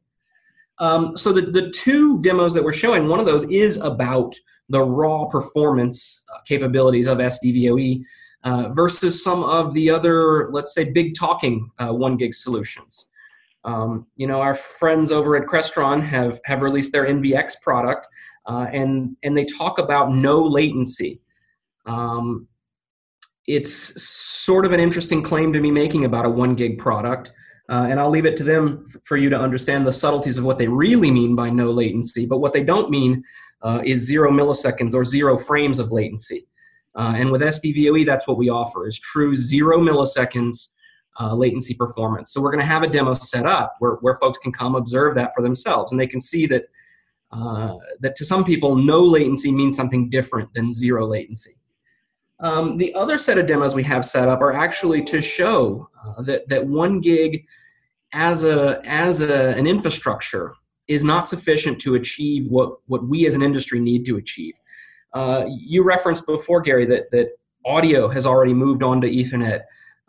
Um, 0.79 1.15
so 1.15 1.31
the, 1.31 1.43
the 1.43 1.69
two 1.69 2.21
demos 2.21 2.53
that 2.55 2.63
we're 2.63 2.73
showing, 2.73 3.07
one 3.07 3.21
of 3.21 3.25
those 3.25 3.45
is 3.45 3.77
about 3.77 4.35
the 4.67 4.81
raw 4.81 5.23
performance 5.25 6.23
uh, 6.33 6.39
capabilities 6.45 7.07
of 7.07 7.19
SDVOE 7.19 8.03
uh, 8.43 8.67
versus 8.69 9.23
some 9.23 9.45
of 9.45 9.73
the 9.73 9.89
other, 9.89 10.49
let's 10.49 10.73
say, 10.73 10.83
big 10.83 11.15
talking 11.15 11.71
uh, 11.79 11.93
one 11.93 12.17
gig 12.17 12.33
solutions. 12.33 13.05
Um, 13.63 14.07
you 14.17 14.27
know, 14.27 14.41
our 14.41 14.55
friends 14.55 15.09
over 15.09 15.37
at 15.37 15.47
Crestron 15.47 16.03
have 16.03 16.41
have 16.43 16.61
released 16.61 16.91
their 16.91 17.05
NVX 17.05 17.61
product, 17.61 18.09
uh, 18.45 18.67
and 18.73 19.15
and 19.23 19.37
they 19.37 19.45
talk 19.45 19.79
about 19.79 20.11
no 20.11 20.43
latency. 20.43 21.21
Um, 21.85 22.49
it's 23.47 24.01
sort 24.01 24.65
of 24.65 24.71
an 24.71 24.79
interesting 24.79 25.21
claim 25.21 25.51
to 25.53 25.61
be 25.61 25.71
making 25.71 26.05
about 26.05 26.25
a 26.25 26.29
one 26.29 26.55
gig 26.55 26.77
product. 26.77 27.31
Uh, 27.69 27.87
and 27.89 27.99
I'll 27.99 28.09
leave 28.09 28.25
it 28.25 28.37
to 28.37 28.43
them 28.43 28.83
f- 28.87 29.01
for 29.03 29.15
you 29.15 29.29
to 29.29 29.37
understand 29.37 29.87
the 29.87 29.93
subtleties 29.93 30.37
of 30.37 30.43
what 30.43 30.57
they 30.57 30.67
really 30.67 31.11
mean 31.11 31.35
by 31.35 31.49
no 31.49 31.71
latency. 31.71 32.25
But 32.25 32.39
what 32.39 32.53
they 32.53 32.63
don't 32.63 32.89
mean 32.89 33.23
uh, 33.61 33.81
is 33.85 34.01
zero 34.05 34.31
milliseconds 34.31 34.93
or 34.93 35.05
zero 35.05 35.37
frames 35.37 35.79
of 35.79 35.91
latency. 35.91 36.47
Uh, 36.95 37.13
and 37.15 37.31
with 37.31 37.41
SDVOE, 37.41 38.05
that's 38.05 38.27
what 38.27 38.37
we 38.37 38.49
offer 38.49 38.85
is 38.85 38.99
true 38.99 39.33
zero 39.33 39.79
milliseconds 39.79 40.67
uh, 41.19 41.33
latency 41.33 41.73
performance. 41.73 42.31
So 42.31 42.41
we're 42.41 42.51
going 42.51 42.61
to 42.61 42.65
have 42.65 42.83
a 42.83 42.87
demo 42.87 43.13
set 43.13 43.45
up 43.45 43.75
where, 43.79 43.93
where 44.01 44.15
folks 44.15 44.39
can 44.39 44.51
come 44.51 44.75
observe 44.75 45.15
that 45.15 45.33
for 45.33 45.41
themselves, 45.41 45.91
and 45.91 45.99
they 45.99 46.07
can 46.07 46.21
see 46.21 46.45
that 46.47 46.65
uh, 47.31 47.73
that 48.01 48.15
to 48.15 48.23
some 48.23 48.43
people, 48.43 48.75
no 48.75 49.01
latency 49.01 49.51
means 49.51 49.75
something 49.75 50.07
different 50.07 50.53
than 50.53 50.71
zero 50.71 51.07
latency. 51.07 51.57
Um, 52.43 52.77
the 52.77 52.93
other 52.93 53.17
set 53.17 53.37
of 53.37 53.47
demos 53.47 53.73
we 53.73 53.83
have 53.83 54.03
set 54.03 54.27
up 54.27 54.41
are 54.41 54.53
actually 54.53 55.01
to 55.05 55.21
show 55.21 55.89
uh, 56.05 56.21
that, 56.23 56.47
that 56.49 56.67
one 56.67 56.99
gig 56.99 57.47
as, 58.11 58.43
a, 58.43 58.81
as 58.85 59.21
a, 59.21 59.49
an 59.51 59.65
infrastructure 59.65 60.53
is 60.89 61.05
not 61.05 61.25
sufficient 61.25 61.79
to 61.79 61.95
achieve 61.95 62.47
what, 62.47 62.73
what 62.87 63.07
we 63.07 63.25
as 63.25 63.33
an 63.33 63.41
industry 63.41 63.79
need 63.79 64.05
to 64.05 64.17
achieve. 64.17 64.55
Uh, 65.13 65.45
you 65.47 65.83
referenced 65.83 66.25
before, 66.25 66.59
Gary, 66.59 66.85
that, 66.85 67.09
that 67.11 67.29
audio 67.65 68.09
has 68.09 68.27
already 68.27 68.53
moved 68.53 68.83
on 68.83 68.99
to 68.99 69.09
Ethernet. 69.09 69.61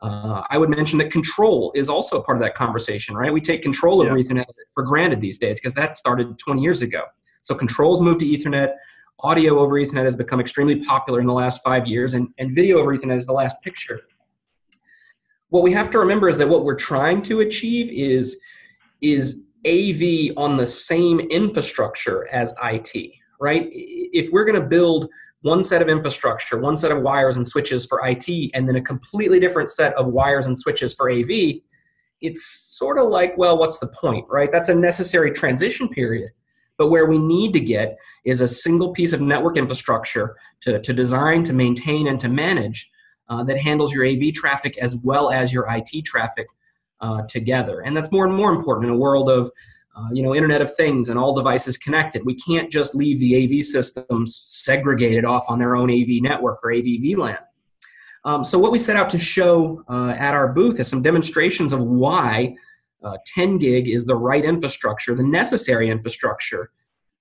Uh, 0.03 0.43
I 0.51 0.59
would 0.59 0.71
mention 0.71 0.99
that 0.99 1.13
control 1.13 1.71
is 1.77 1.89
also 1.89 2.19
a 2.19 2.25
part 2.25 2.37
of 2.37 2.43
that 2.43 2.57
conversation, 2.57 3.17
right? 3.17 3.33
We 3.33 3.41
take 3.41 3.63
control 3.63 4.03
over 4.03 4.19
yeah. 4.19 4.25
Ethernet 4.25 4.47
for 4.73 4.83
granted 4.83 5.21
these 5.21 5.39
days 5.39 5.61
because 5.61 5.75
that 5.75 5.97
started 5.97 6.37
20 6.39 6.61
years 6.61 6.83
ago. 6.83 7.05
So 7.43 7.55
controls 7.55 8.01
moved 8.01 8.21
to 8.21 8.27
Ethernet 8.27 8.73
audio 9.21 9.59
over 9.59 9.77
Ethernet 9.77 10.05
has 10.05 10.17
become 10.17 10.41
extremely 10.41 10.77
popular 10.85 11.21
in 11.21 11.27
the 11.27 11.33
last 11.33 11.63
five 11.63 11.87
years, 11.87 12.15
and, 12.15 12.29
and 12.39 12.55
video 12.55 12.79
over 12.79 12.97
Ethernet 12.97 13.17
is 13.17 13.27
the 13.27 13.33
last 13.33 13.63
picture. 13.63 14.01
What 15.49 15.63
we 15.63 15.73
have 15.73 15.91
to 15.91 15.99
remember 15.99 16.29
is 16.29 16.39
that 16.39 16.49
what 16.49 16.65
we're 16.65 16.75
trying 16.75 17.23
to 17.23 17.41
achieve 17.41 17.91
is, 17.91 18.39
is 19.01 19.45
AV 19.67 20.37
on 20.37 20.57
the 20.57 20.67
same 20.67 21.21
infrastructure 21.21 22.29
as 22.33 22.55
IT, 22.63 23.13
right? 23.41 23.69
If 23.71 24.31
we're 24.33 24.45
going 24.45 24.61
to 24.61 24.67
build 24.67 25.09
one 25.43 25.63
set 25.63 25.83
of 25.83 25.89
infrastructure, 25.89 26.59
one 26.59 26.77
set 26.77 26.91
of 26.91 27.03
wires 27.03 27.37
and 27.37 27.47
switches 27.47 27.85
for 27.87 28.07
IT, 28.07 28.51
and 28.55 28.69
then 28.69 28.77
a 28.77 28.81
completely 28.81 29.39
different 29.39 29.69
set 29.69 29.95
of 29.95 30.07
wires 30.07 30.47
and 30.47 30.59
switches 30.59 30.95
for 30.95 31.11
AV, 31.11 31.61
it's 32.21 32.47
sort 32.47 32.99
of 32.99 33.09
like, 33.09 33.37
well, 33.37 33.59
what's 33.59 33.79
the 33.79 33.89
point, 33.89 34.25
right? 34.29 34.51
That's 34.51 34.71
a 34.71 34.75
necessary 34.75 35.31
transition 35.31 35.89
period. 35.89 36.31
But 36.77 36.89
where 36.89 37.07
we 37.07 37.19
need 37.19 37.53
to 37.53 37.61
get 37.61 37.97
is 38.25 38.41
a 38.41 38.49
single 38.49 38.93
piece 38.93 39.13
of 39.13 39.21
network 39.21 39.57
infrastructure 39.57 40.37
to, 40.61 40.81
to 40.81 40.93
design, 40.93 41.43
to 41.45 41.53
maintain, 41.53 42.09
and 42.09 42.19
to 42.21 42.29
manage 42.29 42.91
uh, 43.29 43.45
that 43.45 43.59
handles 43.59 43.93
your 43.93 44.07
AV 44.07 44.33
traffic 44.33 44.77
as 44.79 44.97
well 44.97 45.31
as 45.31 45.53
your 45.53 45.67
IT 45.71 46.05
traffic 46.05 46.47
uh, 47.01 47.23
together. 47.29 47.81
And 47.81 47.97
that's 47.97 48.11
more 48.11 48.27
and 48.27 48.35
more 48.35 48.53
important 48.53 48.89
in 48.89 48.95
a 48.95 48.99
world 48.99 49.31
of 49.31 49.51
uh, 49.97 50.09
you 50.13 50.23
know, 50.23 50.35
Internet 50.35 50.61
of 50.61 50.75
Things 50.75 51.09
and 51.09 51.19
all 51.19 51.35
devices 51.35 51.77
connected. 51.77 52.25
We 52.25 52.35
can't 52.35 52.71
just 52.71 52.95
leave 52.95 53.21
the 53.21 53.45
AV 53.45 53.65
systems 53.65 54.43
segregated 54.45 55.25
off 55.25 55.45
on 55.49 55.59
their 55.59 55.77
own 55.77 55.91
AV 55.91 56.21
network 56.21 56.59
or 56.65 56.73
AV 56.73 56.85
VLAN. 56.85 57.39
Um, 58.25 58.43
so 58.43 58.59
what 58.59 58.73
we 58.73 58.79
set 58.79 58.97
out 58.97 59.11
to 59.11 59.19
show 59.19 59.85
uh, 59.89 60.11
at 60.19 60.35
our 60.35 60.53
booth 60.53 60.81
is 60.81 60.89
some 60.89 61.03
demonstrations 61.03 61.73
of 61.73 61.81
why 61.81 62.57
uh, 63.05 63.17
10 63.27 63.59
gig 63.59 63.89
is 63.89 64.07
the 64.07 64.17
right 64.17 64.45
infrastructure, 64.45 65.15
the 65.15 65.23
necessary 65.23 65.91
infrastructure 65.91 66.71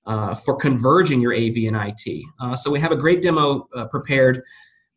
uh, 0.06 0.34
for 0.34 0.56
converging 0.56 1.22
your 1.22 1.34
AV 1.34 1.68
and 1.68 1.76
IT. 1.76 2.24
Uh, 2.42 2.56
so 2.56 2.72
we 2.72 2.80
have 2.80 2.92
a 2.92 2.96
great 2.96 3.22
demo 3.22 3.68
uh, 3.76 3.86
prepared 3.86 4.42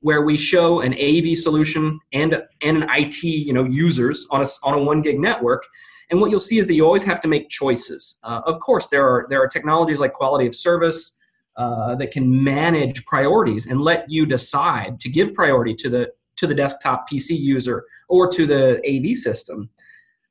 where 0.01 0.23
we 0.23 0.37
show 0.37 0.81
an 0.81 0.95
AV 0.95 1.37
solution 1.37 1.99
and, 2.13 2.43
and 2.63 2.83
an 2.83 2.89
IT 2.93 3.23
you 3.23 3.53
know, 3.53 3.65
users 3.65 4.27
on 4.31 4.43
a, 4.43 4.47
on 4.63 4.75
a 4.75 4.79
one 4.79 5.03
gig 5.03 5.19
network. 5.19 5.65
And 6.11 6.21
what 6.21 6.31
you'll 6.31 6.39
see 6.39 6.59
is 6.59 6.67
that 6.69 6.75
you 6.75 6.85
always 6.85 7.03
have 7.03 7.21
to 7.23 7.29
make 7.29 7.49
choices. 7.49 8.21
Uh, 8.23 8.41
of 8.47 8.61
course, 8.61 8.87
there 8.89 9.05
are, 9.05 9.27
there 9.29 9.43
are 9.43 9.49
technologies 9.49 9.99
like 9.99 10.13
quality 10.13 10.47
of 10.47 10.55
service 10.55 11.15
uh, 11.57 11.97
that 11.97 12.11
can 12.13 12.45
manage 12.45 13.05
priorities 13.07 13.67
and 13.67 13.81
let 13.81 14.05
you 14.09 14.27
decide 14.27 15.01
to 15.01 15.09
give 15.09 15.35
priority 15.35 15.75
to 15.75 15.89
the, 15.89 16.13
to 16.37 16.47
the 16.47 16.55
desktop 16.55 17.09
PC 17.11 17.39
user 17.39 17.85
or 18.09 18.31
to 18.31 18.47
the 18.47 18.81
AV 18.87 19.17
system. 19.17 19.71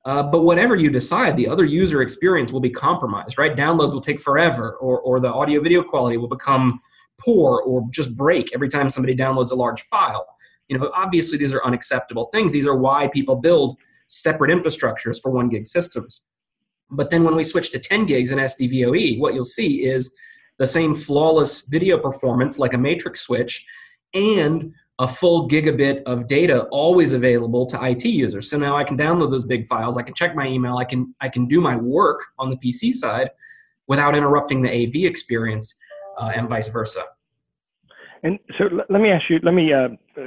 Uh, 0.06 0.22
but 0.22 0.44
whatever 0.44 0.76
you 0.76 0.90
decide, 0.90 1.36
the 1.36 1.48
other 1.48 1.66
user 1.66 2.02
experience 2.04 2.52
will 2.52 2.60
be 2.60 2.70
compromised, 2.70 3.40
right? 3.40 3.56
Downloads 3.56 3.94
will 3.94 4.02
take 4.02 4.20
forever, 4.20 4.78
or, 4.80 5.00
or 5.00 5.20
the 5.20 5.34
audio 5.34 5.60
video 5.60 5.82
quality 5.82 6.18
will 6.18 6.28
become 6.28 6.80
poor 7.18 7.62
or 7.66 7.88
just 7.90 8.16
break 8.16 8.54
every 8.54 8.70
time 8.70 8.90
somebody 8.90 9.16
downloads 9.16 9.52
a 9.52 9.56
large 9.56 9.82
file. 9.84 10.28
You 10.68 10.78
know, 10.78 10.92
obviously 10.94 11.38
these 11.38 11.54
are 11.54 11.66
unacceptable 11.66 12.28
things. 12.28 12.52
These 12.52 12.68
are 12.68 12.76
why 12.76 13.08
people 13.08 13.36
build 13.36 13.78
separate 14.08 14.52
infrastructures 14.52 15.20
for 15.20 15.32
one 15.32 15.50
gig 15.50 15.66
systems. 15.66 16.22
But 16.92 17.10
then 17.10 17.24
when 17.24 17.36
we 17.36 17.44
switch 17.44 17.72
to 17.72 17.80
10 17.80 18.06
gigs 18.06 18.32
in 18.32 18.38
SDVOE, 18.38 19.20
what 19.20 19.34
you'll 19.34 19.44
see 19.44 19.86
is 19.86 20.14
the 20.60 20.68
same 20.68 20.94
flawless 20.94 21.62
video 21.62 21.98
performance 21.98 22.60
like 22.60 22.74
a 22.74 22.78
matrix 22.78 23.22
switch 23.22 23.66
and 24.14 24.74
a 25.00 25.08
full 25.08 25.50
gigabit 25.50 26.04
of 26.04 26.28
data 26.28 26.64
always 26.72 27.12
available 27.12 27.66
to 27.66 27.84
IT 27.84 28.06
users. 28.06 28.50
So 28.50 28.58
now 28.58 28.78
I 28.78 28.84
can 28.84 28.98
download 28.98 29.30
those 29.30 29.46
big 29.46 29.68
files, 29.68 29.98
I 29.98 30.04
can 30.04 30.14
check 30.14 30.36
my 30.36 30.48
email, 30.48 30.78
I 30.78 30.86
can 30.86 31.14
I 31.20 31.30
can 31.30 31.48
do 31.48 31.60
my 31.60 31.76
work 31.76 32.22
on 32.40 32.50
the 32.50 32.58
PC 32.58 32.94
side 32.94 33.30
without 33.88 34.16
interrupting 34.16 34.62
the 34.62 34.70
AV 34.70 35.06
experience 35.06 35.76
uh, 36.18 36.32
and 36.36 36.50
vice 36.50 36.70
versa. 36.70 37.04
And 38.24 38.40
so 38.58 38.70
let 38.90 39.02
me 39.02 39.12
ask 39.12 39.30
you, 39.30 39.40
let 39.44 39.54
me 39.54 39.72
uh, 39.72 39.90
uh, 40.18 40.22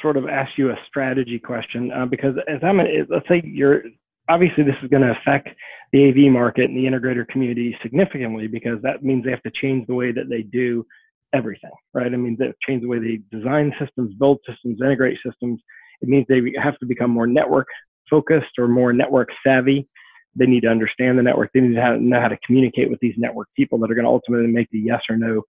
sort 0.00 0.16
of 0.16 0.28
ask 0.28 0.56
you 0.56 0.70
a 0.70 0.76
strategy 0.86 1.38
question 1.38 1.90
uh, 1.90 2.06
because 2.06 2.36
as 2.46 2.60
I'm, 2.62 2.78
a, 2.78 2.84
let's 3.08 3.26
say 3.26 3.42
you're, 3.44 3.82
obviously 4.28 4.62
this 4.62 4.76
is 4.84 4.88
going 4.88 5.02
to 5.02 5.16
affect 5.20 5.48
the 5.92 6.08
AV 6.08 6.32
market 6.32 6.70
and 6.70 6.76
the 6.76 6.84
integrator 6.84 7.26
community 7.26 7.76
significantly 7.82 8.46
because 8.46 8.80
that 8.82 9.02
means 9.02 9.24
they 9.24 9.32
have 9.32 9.42
to 9.42 9.50
change 9.60 9.84
the 9.88 9.94
way 9.94 10.12
that 10.12 10.28
they 10.28 10.42
do 10.42 10.86
everything, 11.32 11.70
right? 11.94 12.12
I 12.12 12.16
mean, 12.16 12.36
they 12.38 12.52
change 12.66 12.82
the 12.82 12.88
way 12.88 12.98
they 12.98 13.20
design 13.30 13.72
systems, 13.78 14.14
build 14.14 14.38
systems, 14.48 14.80
integrate 14.80 15.18
systems. 15.24 15.60
It 16.02 16.08
means 16.08 16.26
they 16.28 16.42
have 16.62 16.78
to 16.78 16.86
become 16.86 17.10
more 17.10 17.26
network 17.26 17.68
focused 18.08 18.58
or 18.58 18.68
more 18.68 18.92
network 18.92 19.28
savvy. 19.46 19.88
They 20.36 20.46
need 20.46 20.62
to 20.62 20.68
understand 20.68 21.18
the 21.18 21.22
network. 21.22 21.50
They 21.52 21.60
need 21.60 21.74
to 21.74 21.98
know 21.98 22.20
how 22.20 22.28
to 22.28 22.38
communicate 22.44 22.90
with 22.90 23.00
these 23.00 23.14
network 23.16 23.48
people 23.56 23.78
that 23.78 23.90
are 23.90 23.94
going 23.94 24.04
to 24.04 24.10
ultimately 24.10 24.46
make 24.46 24.68
the 24.70 24.78
yes 24.78 25.02
or 25.08 25.16
no 25.16 25.42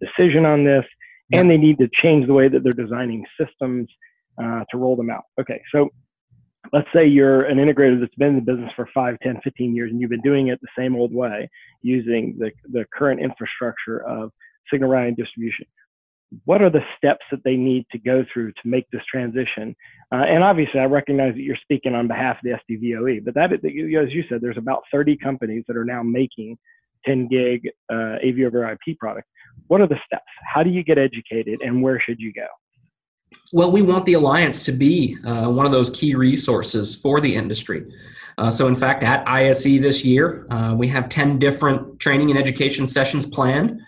decision 0.00 0.44
on 0.44 0.64
this. 0.64 0.84
Yeah. 1.30 1.40
And 1.40 1.50
they 1.50 1.56
need 1.56 1.78
to 1.78 1.88
change 2.02 2.26
the 2.26 2.34
way 2.34 2.48
that 2.48 2.62
they're 2.62 2.72
designing 2.72 3.24
systems 3.40 3.88
uh, 4.40 4.64
to 4.70 4.76
roll 4.76 4.96
them 4.96 5.10
out. 5.10 5.24
Okay, 5.40 5.62
so 5.72 5.88
let's 6.72 6.88
say 6.94 7.06
you're 7.06 7.44
an 7.44 7.58
integrator 7.58 8.00
that's 8.00 8.14
been 8.16 8.28
in 8.28 8.36
the 8.36 8.52
business 8.52 8.72
for 8.74 8.88
5 8.92 9.18
10 9.22 9.40
15 9.44 9.74
years 9.74 9.90
and 9.90 10.00
you've 10.00 10.10
been 10.10 10.20
doing 10.22 10.48
it 10.48 10.60
the 10.60 10.68
same 10.76 10.96
old 10.96 11.12
way 11.12 11.48
using 11.82 12.36
the, 12.38 12.50
the 12.72 12.84
current 12.92 13.20
infrastructure 13.20 14.02
of 14.06 14.30
signal 14.72 14.90
routing 14.90 15.14
distribution. 15.14 15.66
What 16.46 16.62
are 16.62 16.70
the 16.70 16.82
steps 16.96 17.24
that 17.30 17.44
they 17.44 17.56
need 17.56 17.86
to 17.92 17.98
go 17.98 18.24
through 18.32 18.52
to 18.52 18.62
make 18.64 18.86
this 18.90 19.02
transition? 19.10 19.76
Uh, 20.12 20.24
and 20.24 20.44
obviously 20.44 20.78
i 20.78 20.84
recognize 20.84 21.34
that 21.34 21.40
you're 21.40 21.56
speaking 21.62 21.94
on 21.94 22.06
behalf 22.06 22.36
of 22.36 22.42
the 22.44 22.74
sdvoe 22.74 23.24
but 23.24 23.34
that 23.34 23.52
as 23.52 24.12
you 24.12 24.22
said 24.28 24.40
there's 24.40 24.58
about 24.58 24.82
30 24.92 25.16
companies 25.16 25.64
that 25.66 25.76
are 25.76 25.84
now 25.84 26.02
making 26.02 26.56
10 27.06 27.28
gig 27.28 27.68
uh, 27.90 28.16
av 28.22 28.38
over 28.46 28.70
ip 28.70 28.98
products 28.98 29.28
what 29.68 29.80
are 29.80 29.86
the 29.86 29.98
steps? 30.06 30.24
How 30.42 30.62
do 30.62 30.70
you 30.70 30.82
get 30.82 30.98
educated 30.98 31.62
and 31.62 31.82
where 31.82 32.00
should 32.00 32.20
you 32.20 32.32
go? 32.32 32.46
Well, 33.52 33.70
we 33.70 33.82
want 33.82 34.04
the 34.06 34.14
Alliance 34.14 34.62
to 34.64 34.72
be 34.72 35.16
uh, 35.24 35.48
one 35.50 35.66
of 35.66 35.72
those 35.72 35.90
key 35.90 36.14
resources 36.14 36.94
for 36.94 37.20
the 37.20 37.34
industry. 37.34 37.84
Uh, 38.38 38.50
so, 38.50 38.66
in 38.66 38.76
fact, 38.76 39.02
at 39.02 39.26
ISE 39.28 39.64
this 39.64 40.04
year, 40.04 40.46
uh, 40.50 40.74
we 40.74 40.88
have 40.88 41.08
10 41.08 41.38
different 41.38 41.98
training 42.00 42.30
and 42.30 42.38
education 42.38 42.86
sessions 42.86 43.26
planned, 43.26 43.80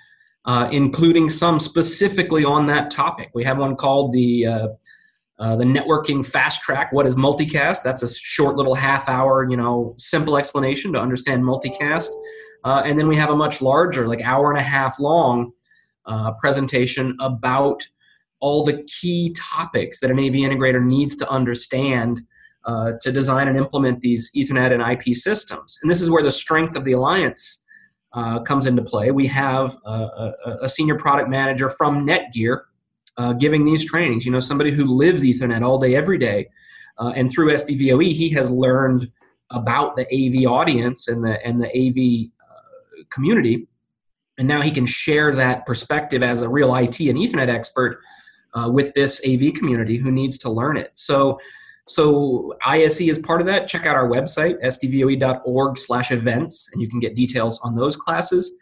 uh, 0.47 0.69
including 0.71 1.29
some 1.29 1.59
specifically 1.59 2.45
on 2.45 2.67
that 2.67 2.91
topic. 2.91 3.31
We 3.35 3.45
have 3.45 3.59
one 3.59 3.77
called 3.77 4.13
the 4.13 4.47
uh, 4.47 4.69
uh, 5.39 5.57
the 5.57 5.65
networking 5.65 6.25
fast 6.25 6.63
track. 6.63 6.93
What 6.93 7.07
is 7.07 7.15
multicast? 7.15 7.83
That's 7.83 8.03
a 8.03 8.15
short 8.15 8.57
little 8.57 8.75
half 8.75 9.07
hour, 9.07 9.47
you 9.49 9.57
know, 9.57 9.95
simple 9.99 10.39
explanation 10.39 10.95
to 10.95 10.99
understand 10.99 11.45
multicast. 11.45 12.09
and 12.65 12.99
then 12.99 13.07
we 13.07 13.17
have 13.17 13.29
a 13.29 13.37
much 13.37 13.61
larger, 13.61 14.09
like 14.09 14.23
hour 14.23 14.51
and 14.51 14.59
a 14.59 14.63
half 14.63 14.99
long 14.99 15.53
presentation 16.41 17.15
about 17.21 17.87
all 18.41 18.65
the 18.65 18.83
key 18.85 19.35
topics 19.37 20.01
that 20.01 20.11
an 20.11 20.19
AV 20.19 20.35
integrator 20.35 20.83
needs 20.83 21.17
to 21.17 21.29
understand 21.29 22.23
uh, 22.67 22.93
to 23.01 23.13
design 23.13 23.49
and 23.49 23.57
implement 23.57 24.01
these 24.01 24.31
Ethernet 24.37 24.73
and 24.73 24.83
IP 24.83 25.15
systems. 25.15 25.79
And 25.83 25.91
this 25.91 26.01
is 26.01 26.11
where 26.11 26.23
the 26.23 26.31
strength 26.33 26.77
of 26.77 26.85
the 26.85 26.93
alliance 26.93 27.65
uh, 28.17 28.41
comes 28.41 28.67
into 28.67 28.83
play. 28.83 29.11
We 29.11 29.27
have 29.27 29.77
a, 29.85 29.91
a, 29.91 30.59
a, 30.63 30.69
senior 30.69 30.97
product 30.97 31.29
manager 31.29 31.69
from 31.69 32.07
Netgear 32.07 32.63
uh, 33.19 33.35
giving 33.35 33.65
these 33.67 33.85
trainings. 33.85 34.25
You 34.25 34.33
know, 34.33 34.41
somebody 34.41 34.71
who 34.71 34.87
lives 34.87 35.23
Ethernet 35.23 35.63
all 35.63 35.79
day, 35.79 35.95
every 35.95 36.17
day, 36.17 36.49
uh, 36.99 37.13
and 37.15 37.31
through 37.31 37.53
SDVOE, 37.53 38.15
he 38.15 38.31
has 38.31 38.51
learned 38.51 39.11
about 39.51 39.97
the 39.97 40.07
AV 40.07 40.51
audience 40.51 41.09
and 41.09 41.23
the 41.23 41.45
and 41.47 41.61
the 41.61 41.69
AV 41.69 42.31
uh, 42.41 43.03
community, 43.11 43.69
and 44.39 44.49
now 44.49 44.63
he 44.63 44.71
can 44.71 44.87
share 44.87 45.35
that 45.35 45.67
perspective 45.67 46.23
as 46.23 46.41
a 46.41 46.49
real 46.49 46.75
IT 46.75 46.99
and 47.01 47.19
Ethernet 47.19 47.49
expert 47.49 48.01
uh, 48.55 48.71
with 48.71 48.95
this 48.95 49.21
AV 49.27 49.53
community 49.53 49.99
who 49.99 50.11
needs 50.11 50.39
to 50.39 50.51
learn 50.51 50.79
it. 50.79 50.97
So, 50.97 51.39
so 51.87 52.57
ISE 52.65 53.01
is 53.01 53.19
part 53.19 53.41
of 53.41 53.47
that. 53.47 53.69
Check 53.69 53.87
out 53.87 53.95
our 53.95 54.09
website, 54.09 54.61
sdvoe.org 54.63 55.79
slash 55.79 56.11
events, 56.11 56.69
and 56.73 56.83
you 56.83 56.89
can 56.89 56.99
get 56.99 57.15
details 57.15 57.61
on 57.61 57.77
those 57.77 57.97
classes. 57.97 58.55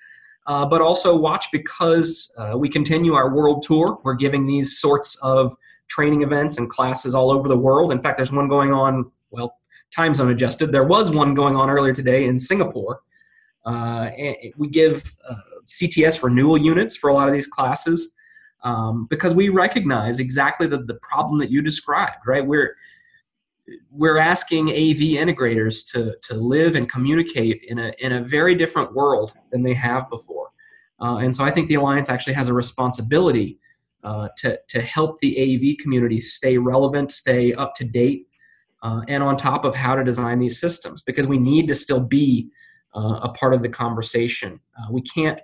Uh, 0.46 0.66
but 0.66 0.82
also 0.82 1.16
watch 1.16 1.46
because 1.50 2.30
uh, 2.36 2.52
we 2.54 2.68
continue 2.68 3.14
our 3.14 3.34
world 3.34 3.62
tour. 3.62 3.98
We're 4.04 4.14
giving 4.14 4.46
these 4.46 4.78
sorts 4.78 5.16
of 5.22 5.56
training 5.88 6.22
events 6.22 6.58
and 6.58 6.68
classes 6.68 7.14
all 7.14 7.30
over 7.30 7.48
the 7.48 7.56
world. 7.56 7.92
In 7.92 7.98
fact, 7.98 8.18
there's 8.18 8.30
one 8.30 8.46
going 8.46 8.70
on, 8.70 9.10
well, 9.30 9.56
time 9.90 10.12
zone 10.12 10.30
adjusted. 10.30 10.70
There 10.70 10.84
was 10.84 11.10
one 11.10 11.32
going 11.32 11.56
on 11.56 11.70
earlier 11.70 11.94
today 11.94 12.26
in 12.26 12.38
Singapore. 12.38 13.00
Uh, 13.64 14.10
we 14.58 14.68
give 14.68 15.16
uh, 15.26 15.36
CTS 15.66 16.22
renewal 16.22 16.58
units 16.58 16.94
for 16.94 17.08
a 17.08 17.14
lot 17.14 17.26
of 17.26 17.32
these 17.32 17.46
classes 17.46 18.12
um, 18.64 19.06
because 19.08 19.34
we 19.34 19.48
recognize 19.48 20.18
exactly 20.18 20.66
the, 20.66 20.78
the 20.78 20.94
problem 20.94 21.38
that 21.38 21.50
you 21.50 21.62
described, 21.62 22.26
right? 22.26 22.44
We're 22.44 22.76
we're 23.90 24.18
asking 24.18 24.70
AV 24.70 25.16
integrators 25.16 25.86
to 25.92 26.16
to 26.22 26.34
live 26.34 26.76
and 26.76 26.90
communicate 26.90 27.64
in 27.68 27.78
a 27.78 27.92
in 27.98 28.12
a 28.12 28.24
very 28.24 28.54
different 28.54 28.94
world 28.94 29.34
than 29.52 29.62
they 29.62 29.74
have 29.74 30.08
before, 30.10 30.50
uh, 31.00 31.16
and 31.16 31.34
so 31.34 31.44
I 31.44 31.50
think 31.50 31.68
the 31.68 31.76
alliance 31.76 32.08
actually 32.10 32.34
has 32.34 32.48
a 32.48 32.54
responsibility 32.54 33.58
uh, 34.02 34.28
to 34.38 34.58
to 34.68 34.80
help 34.80 35.18
the 35.20 35.32
AV 35.40 35.82
community 35.82 36.20
stay 36.20 36.58
relevant, 36.58 37.10
stay 37.10 37.54
up 37.54 37.74
to 37.74 37.84
date, 37.84 38.26
uh, 38.82 39.00
and 39.08 39.22
on 39.22 39.36
top 39.36 39.64
of 39.64 39.74
how 39.74 39.94
to 39.94 40.04
design 40.04 40.38
these 40.38 40.60
systems 40.60 41.02
because 41.02 41.26
we 41.26 41.38
need 41.38 41.66
to 41.68 41.74
still 41.74 42.00
be 42.00 42.50
uh, 42.94 43.20
a 43.22 43.28
part 43.30 43.54
of 43.54 43.62
the 43.62 43.68
conversation. 43.68 44.60
Uh, 44.78 44.92
we 44.92 45.02
can't 45.02 45.40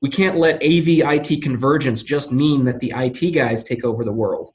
we 0.00 0.10
can't 0.10 0.36
let 0.36 0.56
AV 0.56 1.00
IT 1.00 1.42
convergence 1.42 2.02
just 2.02 2.32
mean 2.32 2.64
that 2.64 2.80
the 2.80 2.92
IT 2.96 3.30
guys 3.32 3.62
take 3.64 3.84
over 3.84 4.04
the 4.04 4.12
world 4.12 4.50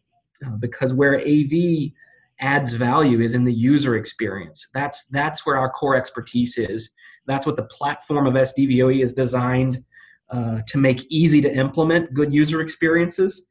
uh, 0.45 0.55
because 0.57 0.93
where 0.93 1.19
AV 1.19 1.91
adds 2.39 2.73
value 2.73 3.21
is 3.21 3.33
in 3.33 3.43
the 3.43 3.53
user 3.53 3.95
experience. 3.95 4.67
That's 4.73 5.05
that's 5.07 5.45
where 5.45 5.57
our 5.57 5.69
core 5.69 5.95
expertise 5.95 6.57
is. 6.57 6.91
That's 7.27 7.45
what 7.45 7.55
the 7.55 7.65
platform 7.65 8.27
of 8.27 8.33
SDVOE 8.33 9.01
is 9.03 9.13
designed 9.13 9.83
uh, 10.31 10.61
to 10.67 10.77
make 10.77 11.05
easy 11.09 11.41
to 11.41 11.53
implement 11.53 12.13
good 12.13 12.33
user 12.33 12.61
experiences. 12.61 13.45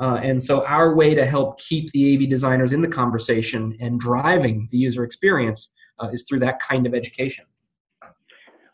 Uh, 0.00 0.20
and 0.22 0.42
so 0.42 0.64
our 0.66 0.94
way 0.94 1.14
to 1.14 1.26
help 1.26 1.58
keep 1.58 1.90
the 1.90 2.14
AV 2.14 2.28
designers 2.28 2.72
in 2.72 2.80
the 2.80 2.88
conversation 2.88 3.76
and 3.80 3.98
driving 3.98 4.68
the 4.70 4.78
user 4.78 5.02
experience 5.02 5.72
uh, 5.98 6.08
is 6.08 6.24
through 6.28 6.38
that 6.38 6.60
kind 6.60 6.86
of 6.86 6.94
education. 6.94 7.44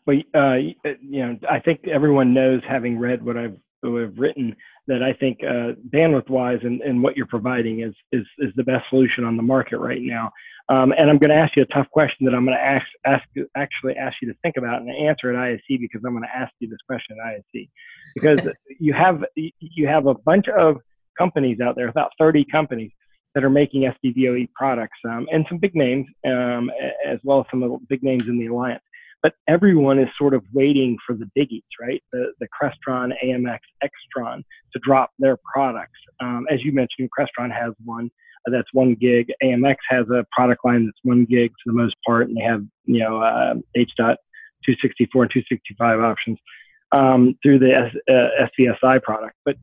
Well, 0.05 0.21
uh, 0.35 0.53
you 0.53 1.25
know, 1.25 1.37
I 1.49 1.59
think 1.59 1.87
everyone 1.87 2.33
knows, 2.33 2.61
having 2.67 2.99
read 2.99 3.25
what 3.25 3.37
I've, 3.37 3.57
what 3.81 4.03
I've 4.03 4.19
written, 4.19 4.55
that 4.87 5.01
I 5.01 5.13
think 5.13 5.39
uh, 5.43 5.73
bandwidth-wise 5.89 6.59
and, 6.63 6.81
and 6.81 7.01
what 7.01 7.17
you're 7.17 7.25
providing 7.25 7.81
is, 7.81 7.93
is 8.11 8.25
is 8.39 8.53
the 8.55 8.63
best 8.63 8.85
solution 8.89 9.23
on 9.23 9.37
the 9.37 9.43
market 9.43 9.79
right 9.79 10.01
now. 10.01 10.31
Um, 10.67 10.93
and 10.97 11.09
I'm 11.09 11.19
going 11.19 11.29
to 11.29 11.35
ask 11.35 11.55
you 11.55 11.61
a 11.61 11.67
tough 11.67 11.89
question 11.91 12.25
that 12.25 12.33
I'm 12.33 12.43
going 12.43 12.57
to 12.57 12.63
ask, 12.63 12.85
ask 13.05 13.23
actually 13.55 13.95
ask 13.97 14.15
you 14.21 14.27
to 14.31 14.37
think 14.41 14.57
about 14.57 14.81
and 14.81 14.89
answer 14.89 15.31
at 15.31 15.35
ISE 15.35 15.61
because 15.79 16.01
I'm 16.05 16.13
going 16.13 16.23
to 16.23 16.35
ask 16.35 16.51
you 16.59 16.67
this 16.67 16.79
question 16.87 17.17
at 17.19 17.35
ISE 17.35 17.67
because 18.15 18.49
you 18.79 18.93
have 18.93 19.23
you 19.35 19.87
have 19.87 20.07
a 20.07 20.15
bunch 20.15 20.47
of 20.47 20.77
companies 21.17 21.59
out 21.61 21.75
there, 21.75 21.87
about 21.87 22.11
30 22.19 22.45
companies 22.51 22.91
that 23.35 23.43
are 23.43 23.49
making 23.49 23.91
SDVOE 24.03 24.49
products 24.53 24.97
um, 25.07 25.27
and 25.31 25.45
some 25.49 25.57
big 25.57 25.75
names 25.75 26.07
um, 26.25 26.71
as 27.05 27.19
well 27.23 27.41
as 27.41 27.45
some 27.51 27.61
of 27.61 27.71
the 27.71 27.77
big 27.87 28.01
names 28.01 28.27
in 28.27 28.39
the 28.39 28.47
alliance 28.47 28.81
but 29.25 29.33
everyone 29.47 29.97
is 29.97 30.07
sort 30.19 30.35
of 30.35 30.43
waiting 30.53 30.95
for 31.03 31.15
the 31.15 31.25
biggies, 31.35 31.63
right? 31.81 32.03
The, 32.13 32.27
the 32.39 32.47
Crestron, 32.47 33.09
AMX, 33.25 33.57
Extron 33.83 34.43
to 34.71 34.79
drop 34.83 35.13
their 35.17 35.39
products. 35.51 35.97
Um, 36.19 36.45
as 36.51 36.63
you 36.63 36.71
mentioned, 36.71 37.09
Crestron 37.09 37.51
has 37.51 37.73
one 37.83 38.11
uh, 38.47 38.51
that's 38.51 38.67
one 38.71 38.93
gig. 38.93 39.31
AMX 39.41 39.77
has 39.89 40.05
a 40.11 40.27
product 40.31 40.63
line 40.63 40.85
that's 40.85 40.99
one 41.01 41.25
gig 41.25 41.49
for 41.49 41.71
the 41.71 41.75
most 41.75 41.95
part, 42.05 42.27
and 42.27 42.37
they 42.37 42.43
have, 42.43 42.61
you 42.83 42.99
know, 42.99 43.19
uh, 43.19 43.55
H.264 43.73 44.19
and 44.99 45.09
265 45.09 45.99
options 46.01 46.37
um, 46.91 47.35
through 47.41 47.57
the 47.57 47.73
S, 47.73 47.95
uh, 48.07 48.45
SVSI 48.59 49.01
product. 49.01 49.37
But, 49.43 49.55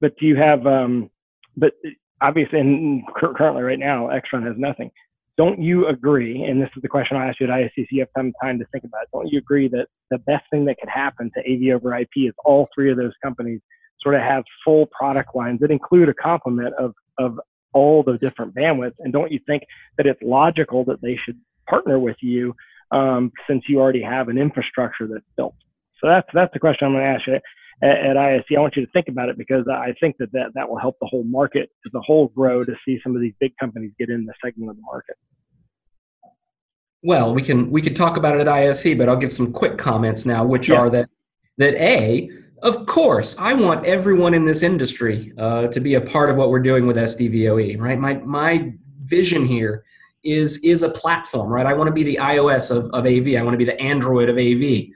but 0.00 0.16
do 0.16 0.26
you 0.26 0.36
have, 0.36 0.64
um, 0.64 1.10
but 1.56 1.72
obviously, 2.20 2.60
and 2.60 3.02
currently 3.16 3.64
right 3.64 3.80
now, 3.80 4.10
Extron 4.10 4.46
has 4.46 4.54
nothing 4.56 4.92
don't 5.38 5.60
you 5.60 5.86
agree? 5.86 6.42
And 6.42 6.60
this 6.60 6.70
is 6.76 6.82
the 6.82 6.88
question 6.88 7.16
I 7.16 7.28
asked 7.28 7.40
you 7.40 7.46
at 7.46 7.52
ISC, 7.52 7.72
so 7.76 7.86
you 7.90 8.00
have 8.00 8.08
some 8.16 8.32
time 8.42 8.58
to 8.58 8.66
think 8.66 8.84
about 8.84 9.04
it. 9.04 9.08
Don't 9.12 9.28
you 9.28 9.38
agree 9.38 9.68
that 9.68 9.88
the 10.10 10.18
best 10.18 10.44
thing 10.50 10.64
that 10.66 10.78
could 10.78 10.90
happen 10.90 11.30
to 11.34 11.40
AV 11.40 11.74
over 11.74 11.96
IP 11.96 12.10
is 12.16 12.34
all 12.44 12.68
three 12.74 12.90
of 12.90 12.98
those 12.98 13.12
companies 13.22 13.60
sort 14.00 14.14
of 14.14 14.20
have 14.20 14.44
full 14.64 14.86
product 14.86 15.34
lines 15.34 15.60
that 15.60 15.70
include 15.70 16.08
a 16.08 16.14
complement 16.14 16.74
of, 16.74 16.94
of 17.18 17.40
all 17.72 18.02
the 18.02 18.18
different 18.18 18.54
bandwidths? 18.54 18.96
And 18.98 19.12
don't 19.12 19.32
you 19.32 19.40
think 19.46 19.62
that 19.96 20.06
it's 20.06 20.20
logical 20.22 20.84
that 20.84 21.00
they 21.00 21.18
should 21.24 21.38
partner 21.66 21.98
with 21.98 22.16
you 22.20 22.54
um, 22.90 23.32
since 23.48 23.64
you 23.68 23.80
already 23.80 24.02
have 24.02 24.28
an 24.28 24.36
infrastructure 24.36 25.06
that's 25.06 25.24
built? 25.36 25.54
So 26.00 26.08
that's 26.08 26.28
that's 26.34 26.52
the 26.52 26.58
question 26.58 26.86
I'm 26.86 26.92
going 26.92 27.04
to 27.04 27.10
ask 27.10 27.26
you 27.26 27.38
at, 27.82 27.98
at 27.98 28.16
ISC. 28.16 28.56
I 28.56 28.60
want 28.60 28.76
you 28.76 28.84
to 28.84 28.92
think 28.92 29.08
about 29.08 29.28
it 29.28 29.38
because 29.38 29.66
I 29.68 29.94
think 30.00 30.16
that, 30.18 30.32
that 30.32 30.48
that 30.54 30.68
will 30.68 30.78
help 30.78 30.96
the 31.00 31.06
whole 31.06 31.24
market 31.24 31.70
as 31.86 31.92
a 31.94 32.00
whole 32.00 32.28
grow 32.28 32.64
to 32.64 32.74
see 32.84 33.00
some 33.02 33.14
of 33.14 33.22
these 33.22 33.34
big 33.40 33.52
companies 33.58 33.92
get 33.98 34.08
in 34.08 34.26
the 34.26 34.34
segment 34.44 34.70
of 34.70 34.76
the 34.76 34.82
market. 34.82 35.16
Well, 37.02 37.34
we 37.34 37.42
can 37.42 37.70
we 37.70 37.82
could 37.82 37.96
talk 37.96 38.16
about 38.16 38.36
it 38.36 38.40
at 38.40 38.46
ISC, 38.46 38.96
but 38.96 39.08
I'll 39.08 39.16
give 39.16 39.32
some 39.32 39.52
quick 39.52 39.78
comments 39.78 40.24
now, 40.24 40.44
which 40.44 40.68
yeah. 40.68 40.76
are 40.76 40.90
that 40.90 41.08
that 41.58 41.74
a 41.74 42.30
of 42.62 42.86
course, 42.86 43.36
I 43.40 43.54
want 43.54 43.84
everyone 43.84 44.34
in 44.34 44.44
this 44.44 44.62
industry 44.62 45.32
uh, 45.36 45.66
to 45.66 45.80
be 45.80 45.94
a 45.94 46.00
part 46.00 46.30
of 46.30 46.36
what 46.36 46.50
we're 46.50 46.60
doing 46.60 46.86
with 46.86 46.96
SDVOE, 46.96 47.80
right? 47.80 47.98
My 47.98 48.14
my 48.14 48.72
vision 49.00 49.44
here 49.44 49.84
is 50.22 50.58
is 50.58 50.84
a 50.84 50.88
platform, 50.88 51.50
right? 51.50 51.66
I 51.66 51.72
want 51.72 51.88
to 51.88 51.92
be 51.92 52.04
the 52.04 52.18
iOS 52.22 52.70
of, 52.70 52.84
of 52.92 53.04
AV. 53.04 53.36
I 53.36 53.42
want 53.42 53.54
to 53.54 53.58
be 53.58 53.64
the 53.64 53.80
Android 53.80 54.28
of 54.28 54.36
AV 54.36 54.94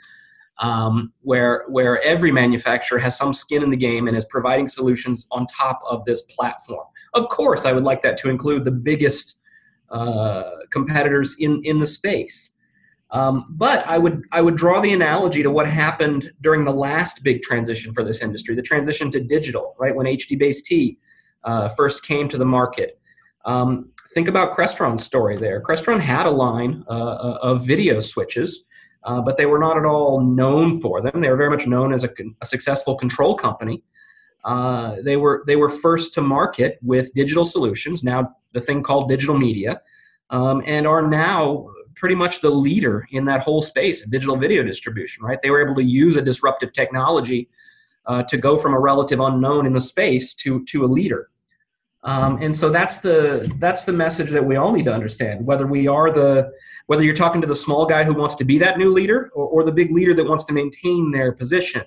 um, 0.58 1.12
where 1.22 1.64
where 1.68 2.02
every 2.02 2.32
manufacturer 2.32 2.98
has 2.98 3.16
some 3.16 3.32
skin 3.32 3.62
in 3.62 3.70
the 3.70 3.76
game 3.76 4.08
and 4.08 4.16
is 4.16 4.24
providing 4.24 4.66
solutions 4.66 5.26
on 5.30 5.46
top 5.46 5.80
of 5.88 6.04
this 6.04 6.22
platform. 6.22 6.86
Of 7.14 7.28
course, 7.28 7.64
I 7.64 7.72
would 7.72 7.84
like 7.84 8.02
that 8.02 8.16
to 8.18 8.30
include 8.30 8.64
the 8.64 8.70
biggest 8.70 9.40
uh, 9.90 10.44
competitors 10.70 11.36
in 11.38 11.60
in 11.64 11.78
the 11.78 11.86
space. 11.86 12.52
Um, 13.10 13.44
but 13.50 13.86
I 13.86 13.98
would 13.98 14.22
I 14.32 14.40
would 14.40 14.56
draw 14.56 14.80
the 14.80 14.92
analogy 14.92 15.42
to 15.42 15.50
what 15.50 15.68
happened 15.68 16.32
during 16.40 16.64
the 16.64 16.72
last 16.72 17.22
big 17.22 17.42
transition 17.42 17.92
for 17.92 18.02
this 18.02 18.20
industry, 18.20 18.54
the 18.54 18.62
transition 18.62 19.10
to 19.12 19.20
digital, 19.20 19.76
right 19.78 19.94
when 19.94 20.06
HDBaseT 20.06 20.96
uh, 21.44 21.68
first 21.68 22.04
came 22.04 22.28
to 22.28 22.38
the 22.38 22.44
market. 22.44 22.98
Um, 23.44 23.90
think 24.12 24.26
about 24.26 24.56
Crestron's 24.56 25.04
story 25.04 25.36
there. 25.36 25.62
Crestron 25.62 26.00
had 26.00 26.26
a 26.26 26.30
line 26.30 26.84
uh, 26.88 26.92
uh 26.92 27.38
of 27.42 27.64
video 27.64 28.00
switches 28.00 28.64
uh, 29.06 29.20
but 29.20 29.36
they 29.36 29.46
were 29.46 29.58
not 29.58 29.78
at 29.78 29.84
all 29.84 30.20
known 30.20 30.80
for 30.80 31.00
them. 31.00 31.20
They 31.20 31.30
were 31.30 31.36
very 31.36 31.48
much 31.48 31.66
known 31.66 31.94
as 31.94 32.02
a, 32.04 32.10
a 32.42 32.46
successful 32.46 32.96
control 32.96 33.36
company. 33.36 33.82
Uh, 34.44 34.96
they 35.02 35.16
were 35.16 35.44
they 35.46 35.56
were 35.56 35.68
first 35.68 36.12
to 36.14 36.20
market 36.20 36.78
with 36.82 37.12
digital 37.14 37.44
solutions, 37.44 38.02
now 38.02 38.36
the 38.52 38.60
thing 38.60 38.82
called 38.82 39.08
digital 39.08 39.38
media, 39.38 39.80
um, 40.30 40.62
and 40.66 40.86
are 40.86 41.06
now 41.06 41.68
pretty 41.94 42.14
much 42.14 42.40
the 42.40 42.50
leader 42.50 43.06
in 43.10 43.24
that 43.24 43.42
whole 43.42 43.60
space 43.60 44.04
of 44.04 44.10
digital 44.10 44.36
video 44.36 44.62
distribution. 44.62 45.24
Right? 45.24 45.40
They 45.40 45.50
were 45.50 45.64
able 45.64 45.76
to 45.76 45.84
use 45.84 46.16
a 46.16 46.22
disruptive 46.22 46.72
technology 46.72 47.48
uh, 48.06 48.24
to 48.24 48.36
go 48.36 48.56
from 48.56 48.74
a 48.74 48.78
relative 48.78 49.20
unknown 49.20 49.66
in 49.66 49.72
the 49.72 49.80
space 49.80 50.34
to 50.34 50.64
to 50.64 50.84
a 50.84 50.86
leader. 50.86 51.30
Um, 52.06 52.40
and 52.40 52.56
so 52.56 52.70
that's 52.70 52.98
the 52.98 53.52
that's 53.58 53.84
the 53.84 53.92
message 53.92 54.30
that 54.30 54.44
we 54.44 54.54
all 54.54 54.72
need 54.72 54.84
to 54.84 54.94
understand. 54.94 55.44
Whether 55.44 55.66
we 55.66 55.88
are 55.88 56.12
the 56.12 56.52
whether 56.86 57.02
you're 57.02 57.16
talking 57.16 57.40
to 57.40 57.48
the 57.48 57.54
small 57.54 57.84
guy 57.84 58.04
who 58.04 58.14
wants 58.14 58.36
to 58.36 58.44
be 58.44 58.58
that 58.58 58.78
new 58.78 58.92
leader 58.92 59.28
or, 59.34 59.48
or 59.48 59.64
the 59.64 59.72
big 59.72 59.92
leader 59.92 60.14
that 60.14 60.24
wants 60.24 60.44
to 60.44 60.52
maintain 60.52 61.10
their 61.10 61.32
position. 61.32 61.82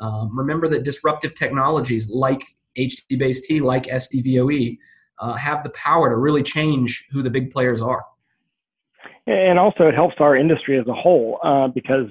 Um, 0.00 0.36
remember 0.36 0.66
that 0.66 0.82
disruptive 0.82 1.36
technologies 1.36 2.10
like 2.10 2.42
HDBaseT, 2.76 3.62
like 3.62 3.84
SDVOE, 3.84 4.78
uh, 5.20 5.34
have 5.34 5.62
the 5.62 5.70
power 5.70 6.10
to 6.10 6.16
really 6.16 6.42
change 6.42 7.06
who 7.12 7.22
the 7.22 7.30
big 7.30 7.52
players 7.52 7.80
are. 7.80 8.04
And 9.28 9.60
also, 9.60 9.86
it 9.86 9.94
helps 9.94 10.16
our 10.18 10.36
industry 10.36 10.76
as 10.76 10.88
a 10.88 10.92
whole 10.92 11.38
uh, 11.44 11.68
because 11.68 12.10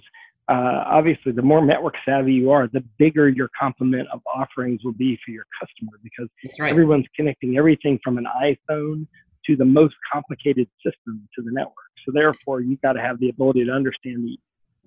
uh, 0.49 0.83
obviously, 0.85 1.31
the 1.31 1.41
more 1.41 1.63
network 1.63 1.95
savvy 2.05 2.33
you 2.33 2.51
are, 2.51 2.67
the 2.67 2.83
bigger 2.97 3.29
your 3.29 3.49
complement 3.59 4.07
of 4.13 4.21
offerings 4.33 4.81
will 4.83 4.93
be 4.93 5.17
for 5.23 5.31
your 5.31 5.45
customer 5.59 5.97
because 6.03 6.29
right. 6.59 6.71
everyone's 6.71 7.05
connecting 7.15 7.57
everything 7.57 7.99
from 8.03 8.17
an 8.17 8.25
iPhone 8.41 9.07
to 9.45 9.55
the 9.55 9.65
most 9.65 9.95
complicated 10.11 10.67
system 10.85 11.27
to 11.35 11.41
the 11.43 11.51
network. 11.51 11.75
So 12.05 12.11
therefore, 12.11 12.61
you've 12.61 12.81
got 12.81 12.93
to 12.93 13.01
have 13.01 13.19
the 13.19 13.29
ability 13.29 13.65
to 13.65 13.71
understand 13.71 14.23
the 14.23 14.37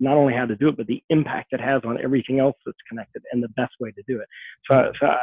not 0.01 0.17
only 0.17 0.35
how 0.35 0.45
to 0.45 0.57
do 0.57 0.69
it, 0.69 0.77
but 0.77 0.87
the 0.87 1.03
impact 1.11 1.53
it 1.53 1.61
has 1.61 1.81
on 1.85 2.03
everything 2.03 2.41
else 2.41 2.57
that's 2.67 2.79
connected 2.89 3.23
and 3.33 3.43
the 3.43 3.49
best 3.51 3.73
way 3.81 3.93
to 3.93 4.03
do 4.09 4.19
it. 4.21 4.27
So, 4.69 4.91
so 5.01 5.07
uh, 5.07 5.17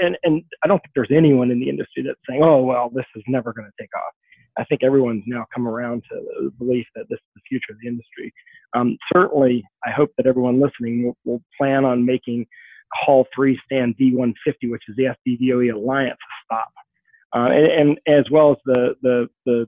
and, 0.00 0.16
and 0.22 0.42
I 0.62 0.68
don't 0.68 0.78
think 0.78 0.92
there's 0.94 1.10
anyone 1.10 1.50
in 1.50 1.58
the 1.58 1.68
industry 1.68 2.04
that's 2.06 2.20
saying, 2.28 2.42
oh, 2.42 2.62
well, 2.62 2.90
this 2.94 3.06
is 3.16 3.24
never 3.26 3.52
going 3.52 3.66
to 3.66 3.82
take 3.82 3.90
off. 3.96 4.14
I 4.56 4.64
think 4.64 4.82
everyone's 4.84 5.24
now 5.26 5.44
come 5.52 5.66
around 5.66 6.02
to 6.10 6.20
the 6.42 6.50
belief 6.58 6.86
that 6.94 7.06
this 7.08 7.18
is 7.18 7.32
the 7.34 7.40
future 7.48 7.72
of 7.72 7.78
the 7.82 7.88
industry. 7.88 8.32
Um, 8.74 8.96
certainly, 9.12 9.64
I 9.84 9.90
hope 9.90 10.10
that 10.16 10.26
everyone 10.26 10.60
listening 10.60 11.04
will, 11.04 11.16
will, 11.24 11.42
plan 11.58 11.84
on 11.84 12.04
making 12.04 12.46
Hall 12.92 13.26
3 13.34 13.58
stand 13.64 13.96
D150, 14.00 14.70
which 14.70 14.82
is 14.88 14.96
the 14.96 15.14
SDVOE 15.26 15.74
Alliance, 15.74 16.18
stop. 16.44 16.72
Uh, 17.34 17.48
and, 17.50 17.66
and, 17.66 17.98
as 18.06 18.24
well 18.30 18.52
as 18.52 18.58
the, 18.64 18.94
the, 19.02 19.28
the, 19.44 19.66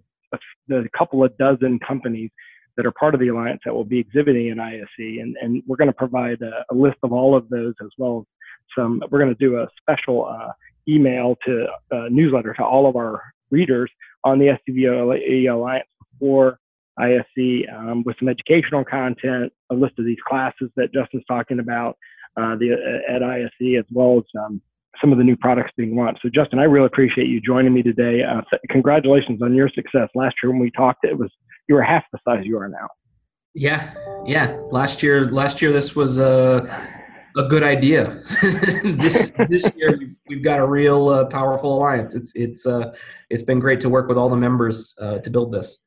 the 0.69 0.89
couple 0.97 1.25
of 1.25 1.37
dozen 1.37 1.81
companies 1.81 2.31
that 2.77 2.87
are 2.87 2.93
part 2.93 3.15
of 3.15 3.21
the 3.21 3.29
alliance 3.29 3.61
that 3.65 3.75
will 3.75 3.85
be 3.85 3.99
exhibiting 3.99 4.49
in 4.49 4.59
ISC. 4.59 5.21
And, 5.21 5.37
and 5.41 5.63
we're 5.67 5.77
going 5.77 5.89
to 5.89 5.95
provide 5.95 6.43
a, 6.43 6.65
a, 6.71 6.75
list 6.75 6.99
of 7.03 7.13
all 7.13 7.37
of 7.37 7.49
those 7.49 7.75
as 7.83 7.89
well 7.99 8.21
as 8.21 8.27
some, 8.79 9.03
we're 9.11 9.19
going 9.19 9.35
to 9.35 9.45
do 9.45 9.59
a 9.59 9.67
special 9.81 10.27
uh, 10.27 10.53
email 10.89 11.37
to 11.47 11.67
uh, 11.93 12.07
newsletter 12.11 12.55
to 12.55 12.65
all 12.65 12.89
of 12.89 12.97
our 12.97 13.23
readers 13.51 13.91
on 14.27 14.41
the 14.41 14.59
SDVOE 14.69 15.51
Alliance 15.51 15.87
for 16.19 16.59
ISC 16.99 17.73
um, 17.73 18.03
with 18.05 18.17
some 18.19 18.29
educational 18.29 18.85
content, 18.85 19.53
a 19.71 19.75
list 19.75 19.95
of 19.99 20.05
these 20.05 20.19
classes 20.27 20.69
that 20.77 20.93
Justin's 20.93 21.25
talking 21.29 21.61
about 21.61 21.97
uh, 22.37 22.57
the, 22.57 22.73
uh, 22.73 23.15
at 23.15 23.23
ISC, 23.23 23.79
as 23.79 23.85
well 23.93 24.19
as 24.19 24.25
um, 24.45 24.61
some 25.01 25.13
of 25.13 25.19
the 25.19 25.25
new 25.25 25.37
products 25.37 25.71
being 25.77 25.95
launched. 25.95 26.23
So, 26.23 26.29
Justin, 26.29 26.59
I 26.59 26.65
really 26.65 26.87
appreciate 26.87 27.29
you 27.29 27.41
joining 27.41 27.73
me 27.73 27.83
today. 27.83 28.23
Uh, 28.23 28.41
congratulations 28.69 29.41
on 29.43 29.55
your 29.55 29.69
success. 29.69 30.09
Last 30.15 30.35
year 30.43 30.51
when 30.51 30.61
we 30.61 30.71
talked, 30.73 31.05
it 31.05 31.17
was 31.17 31.31
you 31.69 31.77
were 31.77 31.83
half 31.83 32.03
the 32.13 32.19
size 32.27 32.45
you 32.45 32.59
are 32.59 32.69
now. 32.69 32.89
Yeah, 33.55 33.95
yeah. 34.27 34.59
Last 34.71 35.03
year, 35.03 35.31
last 35.31 35.63
year 35.63 35.73
this 35.73 35.95
was 35.95 36.19
a 36.19 36.96
a 37.37 37.45
good 37.45 37.63
idea. 37.63 38.23
this 38.43 39.31
this 39.49 39.71
year 39.77 39.97
we've, 39.99 40.15
we've, 40.29 40.43
got 40.43 40.59
a 40.59 40.67
real 40.67 41.09
uh, 41.09 41.25
powerful 41.27 41.77
alliance. 41.77 42.15
It's 42.15 42.33
it's 42.35 42.67
uh, 42.67 42.95
it's 43.31 43.43
been 43.43 43.61
great 43.61 43.81
to 43.81 43.89
work 43.89 44.09
with 44.09 44.17
all 44.17 44.29
the 44.29 44.37
members 44.37 44.95
uh, 45.01 45.19
to 45.19 45.31
build 45.31 45.53
this. 45.53 45.79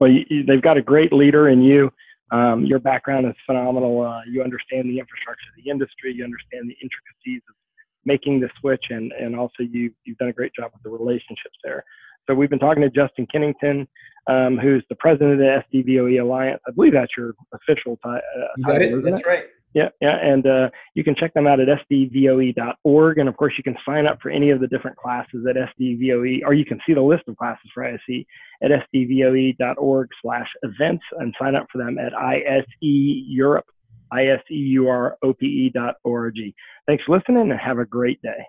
Well, 0.00 0.10
you, 0.10 0.44
they've 0.46 0.62
got 0.62 0.76
a 0.76 0.82
great 0.82 1.12
leader 1.12 1.48
in 1.48 1.62
you. 1.62 1.90
Um, 2.30 2.64
your 2.64 2.78
background 2.78 3.26
is 3.26 3.34
phenomenal. 3.46 4.02
Uh, 4.02 4.20
you 4.30 4.42
understand 4.42 4.88
the 4.88 4.98
infrastructure 4.98 5.46
of 5.56 5.64
the 5.64 5.70
industry. 5.70 6.12
You 6.14 6.24
understand 6.24 6.68
the 6.68 6.76
intricacies 6.82 7.42
of 7.48 7.54
making 8.04 8.40
the 8.40 8.48
switch, 8.60 8.84
and 8.90 9.12
and 9.12 9.36
also 9.36 9.62
you 9.62 9.92
you've 10.04 10.18
done 10.18 10.28
a 10.28 10.32
great 10.32 10.52
job 10.54 10.70
with 10.72 10.82
the 10.82 10.90
relationships 10.90 11.58
there. 11.62 11.84
So 12.26 12.34
we've 12.34 12.50
been 12.50 12.58
talking 12.58 12.82
to 12.82 12.88
Justin 12.88 13.26
Kennington, 13.30 13.86
um, 14.28 14.58
who's 14.58 14.82
the 14.88 14.94
president 14.96 15.32
of 15.32 15.38
the 15.38 15.62
SDVOE 15.72 16.22
Alliance. 16.22 16.60
I 16.66 16.70
believe 16.70 16.94
that's 16.94 17.12
your 17.18 17.34
official 17.52 17.98
uh, 18.02 18.18
title. 18.64 19.02
That's 19.02 19.20
it? 19.20 19.26
right. 19.26 19.44
Yeah, 19.74 19.90
yeah, 20.00 20.16
and 20.22 20.46
uh, 20.46 20.70
you 20.94 21.02
can 21.02 21.16
check 21.16 21.34
them 21.34 21.48
out 21.48 21.58
at 21.58 21.66
sdvoe.org, 21.66 23.18
and 23.18 23.28
of 23.28 23.36
course 23.36 23.54
you 23.58 23.64
can 23.64 23.76
sign 23.84 24.06
up 24.06 24.20
for 24.22 24.30
any 24.30 24.50
of 24.50 24.60
the 24.60 24.68
different 24.68 24.96
classes 24.96 25.44
at 25.50 25.56
sdvoe, 25.56 26.42
or 26.44 26.54
you 26.54 26.64
can 26.64 26.78
see 26.86 26.94
the 26.94 27.02
list 27.02 27.24
of 27.26 27.36
classes 27.36 27.68
for 27.74 27.84
ISE 27.84 28.24
at 28.62 28.70
sdvoe.org/events, 28.94 31.04
and 31.18 31.34
sign 31.40 31.56
up 31.56 31.66
for 31.72 31.78
them 31.78 31.98
at 31.98 32.14
ISE 32.14 32.62
Europe, 32.80 33.66
I 34.12 34.26
S 34.26 34.42
E 34.48 34.54
U 34.54 34.86
R 34.88 35.16
O 35.24 35.34
P 35.34 35.46
E 35.46 35.70
dot 35.74 35.96
org. 36.04 36.36
Thanks 36.86 37.02
for 37.04 37.16
listening, 37.16 37.50
and 37.50 37.58
have 37.58 37.80
a 37.80 37.84
great 37.84 38.22
day. 38.22 38.46